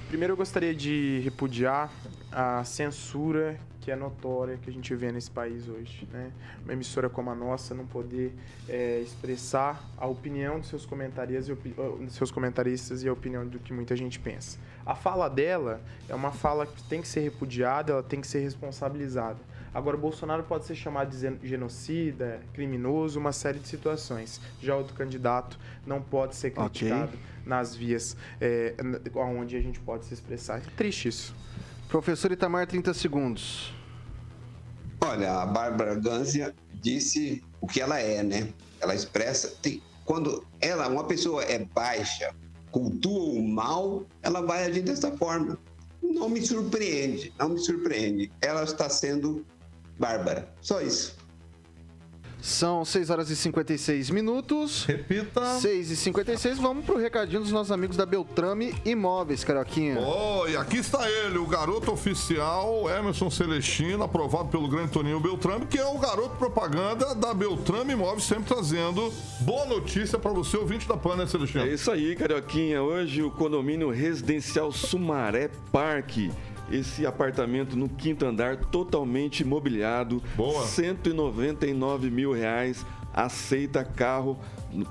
[0.08, 1.90] Primeiro eu gostaria de repudiar
[2.30, 6.08] a censura que é notória que a gente vê nesse país hoje.
[6.10, 6.32] Né?
[6.64, 8.32] Uma emissora como a nossa não poder
[8.66, 13.94] é, expressar a opinião dos seus, dos seus comentaristas e a opinião do que muita
[13.94, 14.58] gente pensa.
[14.86, 18.38] A fala dela é uma fala que tem que ser repudiada, ela tem que ser
[18.38, 19.38] responsabilizada.
[19.74, 24.40] Agora, Bolsonaro pode ser chamado de genocida, criminoso, uma série de situações.
[24.62, 28.74] Já outro candidato não pode ser criticado nas vias é,
[29.14, 30.58] onde a gente pode se expressar.
[30.58, 31.34] É triste isso.
[31.94, 33.72] Professor Itamar, 30 segundos.
[35.00, 38.48] Olha, a Bárbara Ganzia disse o que ela é, né?
[38.80, 39.54] Ela expressa.
[39.62, 42.34] tem- quando ela, uma pessoa é baixa,
[42.72, 45.56] cultua o mal, ela vai agir dessa forma.
[46.02, 48.32] Não me surpreende, não me surpreende.
[48.40, 49.46] Ela está sendo
[49.96, 50.52] bárbara.
[50.60, 51.16] Só isso.
[52.44, 54.84] São 6 horas e 56 minutos.
[54.84, 55.58] Repita.
[55.60, 56.58] 6 e 56.
[56.58, 59.98] Vamos pro recadinho dos nossos amigos da Beltrame Imóveis, Carioquinha.
[59.98, 65.64] Oh, e aqui está ele, o garoto oficial Emerson Celestino, aprovado pelo grande Toninho Beltrame,
[65.64, 70.86] que é o garoto propaganda da Beltrame Imóveis, sempre trazendo boa notícia para você, ouvinte
[70.86, 71.64] da PAN, né, Celestino?
[71.64, 72.82] É isso aí, Carioquinha.
[72.82, 76.30] Hoje o condomínio residencial Sumaré Parque.
[76.70, 80.22] Esse apartamento no quinto andar, totalmente imobiliado.
[80.36, 80.64] Boa.
[80.66, 82.84] 199 mil reais.
[83.12, 84.36] Aceita carro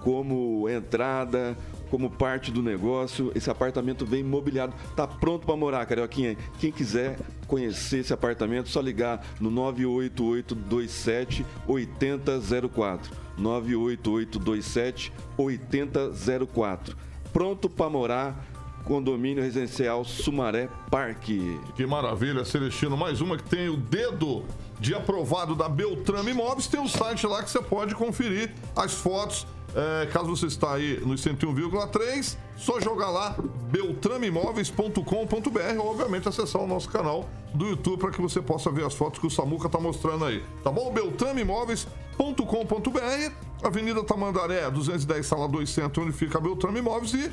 [0.02, 1.58] como entrada,
[1.90, 3.32] como parte do negócio.
[3.36, 4.74] Esse apartamento vem imobiliado.
[4.96, 6.38] Tá pronto para morar, Carioquinha.
[6.58, 13.12] Quem quiser conhecer esse apartamento, só ligar no 98827 8004.
[13.38, 16.98] 98827 8004.
[17.34, 18.53] Pronto para morar.
[18.84, 21.60] Condomínio Residencial Sumaré Parque.
[21.76, 22.98] Que maravilha, Celestino.
[22.98, 24.44] Mais uma que tem o dedo
[24.80, 26.68] de aprovado da Beltrame Imóveis.
[26.68, 29.48] Tem o site lá que você pode conferir as fotos.
[29.76, 33.36] É, caso você está aí no 101,3, só jogar lá
[33.72, 38.94] beltrameimóveis.com.br ou, obviamente, acessar o nosso canal do YouTube para que você possa ver as
[38.94, 40.44] fotos que o Samuca está mostrando aí.
[40.64, 40.94] Tá bom?
[40.94, 43.32] beltrameimóveis.com.br
[43.64, 47.32] Avenida Tamandaré, 210, sala 2 Centro, onde fica a Beltrame Imóveis e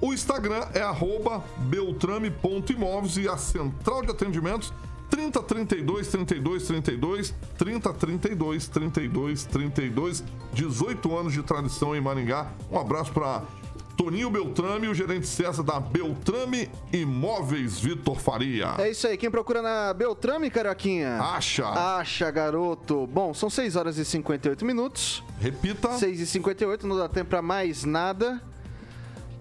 [0.00, 4.72] o Instagram é arroba beltrame.imóveis e a central de atendimentos
[5.10, 12.50] 30 32 32 32 30 32 32 32 18 anos de tradição em Maringá.
[12.70, 13.42] Um abraço para
[13.96, 18.74] Toninho Beltrame o gerente César da Beltrame Imóveis Vitor Faria.
[18.78, 21.20] É isso aí, quem procura na Beltrame, Carioquinha?
[21.20, 21.66] Acha.
[21.68, 23.06] Acha, garoto.
[23.06, 25.22] Bom, são 6 horas e 58 minutos.
[25.40, 25.92] Repita.
[25.92, 28.42] 6 e 58, não dá tempo pra mais nada.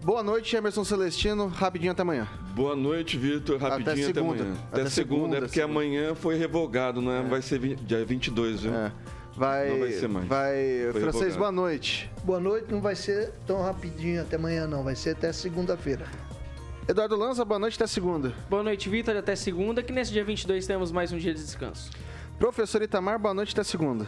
[0.03, 1.47] Boa noite, Emerson Celestino.
[1.47, 2.27] Rapidinho até amanhã.
[2.53, 3.57] Boa noite, Vitor.
[3.57, 4.43] Rapidinho até, segunda.
[4.43, 4.57] amanhã.
[4.71, 5.71] Até Até, segunda, segunda, é porque segunda.
[5.79, 7.25] amanhã foi revogado, né?
[7.29, 8.73] Vai ser dia 22, viu?
[8.73, 8.91] É.
[9.35, 10.27] Vai, Não vai ser mais.
[10.27, 10.55] Vai,
[10.91, 11.37] Foi francês, revogado.
[11.39, 12.11] boa noite.
[12.23, 14.83] Boa noite, não vai ser tão rapidinho até amanhã, não.
[14.83, 16.05] Vai ser até segunda-feira.
[16.87, 18.33] Eduardo Lanza, boa noite até segunda.
[18.49, 19.15] Boa noite, Vitor.
[19.15, 21.89] Até segunda, que nesse dia 22 temos mais um dia de descanso.
[22.37, 24.05] Professor Itamar, boa noite até segunda.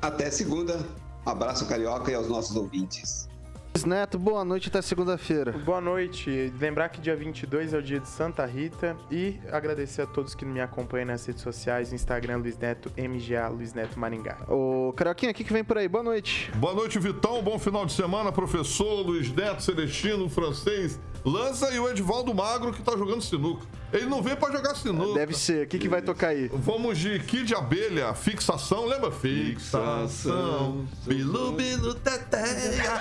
[0.00, 0.78] Até segunda.
[1.26, 3.28] Um abraço carioca e aos nossos ouvintes.
[3.76, 5.52] Luiz Neto, boa noite até segunda-feira.
[5.52, 6.50] Boa noite.
[6.58, 10.46] Lembrar que dia 22 é o dia de Santa Rita e agradecer a todos que
[10.46, 14.38] me acompanham nas redes sociais, Instagram Luiz Neto, MGA Luiz Neto Maringá.
[14.48, 15.88] Ô, Carioquinha, o que, que vem por aí?
[15.88, 16.50] Boa noite.
[16.52, 17.42] Boa noite, Vitão.
[17.42, 22.82] Bom final de semana, professor Luiz Neto, Celestino, francês, Lança e o Edivaldo Magro que
[22.82, 23.66] tá jogando sinuca.
[23.92, 25.14] Ele não veio pra jogar sinuca.
[25.14, 25.64] Deve ser.
[25.64, 26.48] O que, que vai tocar aí?
[26.52, 29.10] Vamos de Kid Abelha, fixação, lembra?
[29.10, 33.00] Fixação, bilu, bilu, teteia.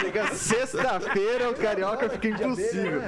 [0.00, 3.00] Chega sexta-feira, o Carioca fica impossível.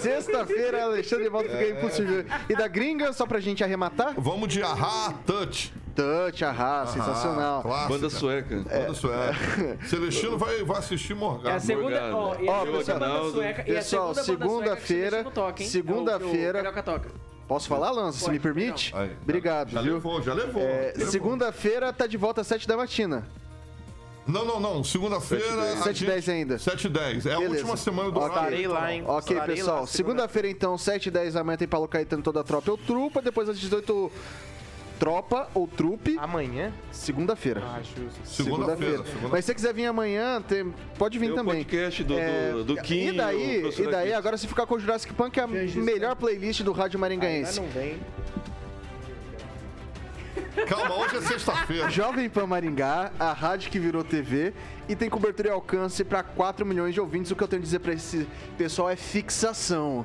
[0.00, 2.24] Sexta-feira, Alexandre Valdo fica impossível.
[2.48, 4.14] E da gringa, só pra gente arrematar?
[4.18, 5.72] Vamos de Ahá, Touch.
[5.96, 7.62] Touch, Ahá, Ahá, sensacional.
[7.62, 7.88] clássica.
[7.94, 8.56] Banda sueca.
[8.56, 9.78] Banda sueca.
[9.88, 11.48] Celestino vai, vai assistir Morgado.
[11.48, 14.46] É a segunda, ó, e a Ó, segunda pessoal, banda sueca, e a pessoal, segunda
[14.46, 17.26] banda sueca que o segunda-feira, segunda-feira- É.
[17.48, 18.92] Posso falar, Lança, se me permite?
[18.94, 19.94] Aí, Obrigado, já viu?
[19.94, 20.62] levou, já levou.
[20.62, 20.92] É.
[21.10, 23.26] Segunda-feira tá de volta às 7 da matina.
[24.26, 24.82] Não, não, não.
[24.82, 25.44] Segunda-feira.
[25.74, 26.58] a 7 e 10 gente- ainda.
[26.58, 27.24] 7 e 10.
[27.26, 27.54] É a Beleza.
[27.54, 28.30] última semana do Ok.
[28.32, 28.48] horário.
[28.48, 29.04] Estarei lá, hein?
[29.06, 29.86] Ok, Estarei pessoal.
[29.86, 33.22] Segunda-feira, então, 7 e 10 da manhã tem Paulo Caetano, toda a tropa ou trupa.
[33.22, 34.10] Depois às 18
[34.98, 36.16] tropa ou trupe.
[36.18, 36.72] Amanhã?
[36.90, 37.62] Segunda-feira.
[37.64, 38.18] Ah, justo.
[38.24, 41.56] Segunda-feira, segunda- Mas se você quiser vir amanhã, tem- pode vir Tem o também.
[41.64, 44.74] podcast do- É, do- do Kim, E daí, o e daí agora se ficar com
[44.74, 47.60] o Jurassic Punk, é a melhor playlist do Rádio Maringaense.
[47.60, 47.98] não vem.
[50.68, 51.90] Calma, hoje é sexta-feira.
[51.90, 54.52] Jovem Pan Maringá, a rádio que virou TV
[54.88, 57.30] e tem cobertura e alcance para 4 milhões de ouvintes.
[57.30, 58.26] O que eu tenho a dizer para esse
[58.56, 60.04] pessoal é fixação.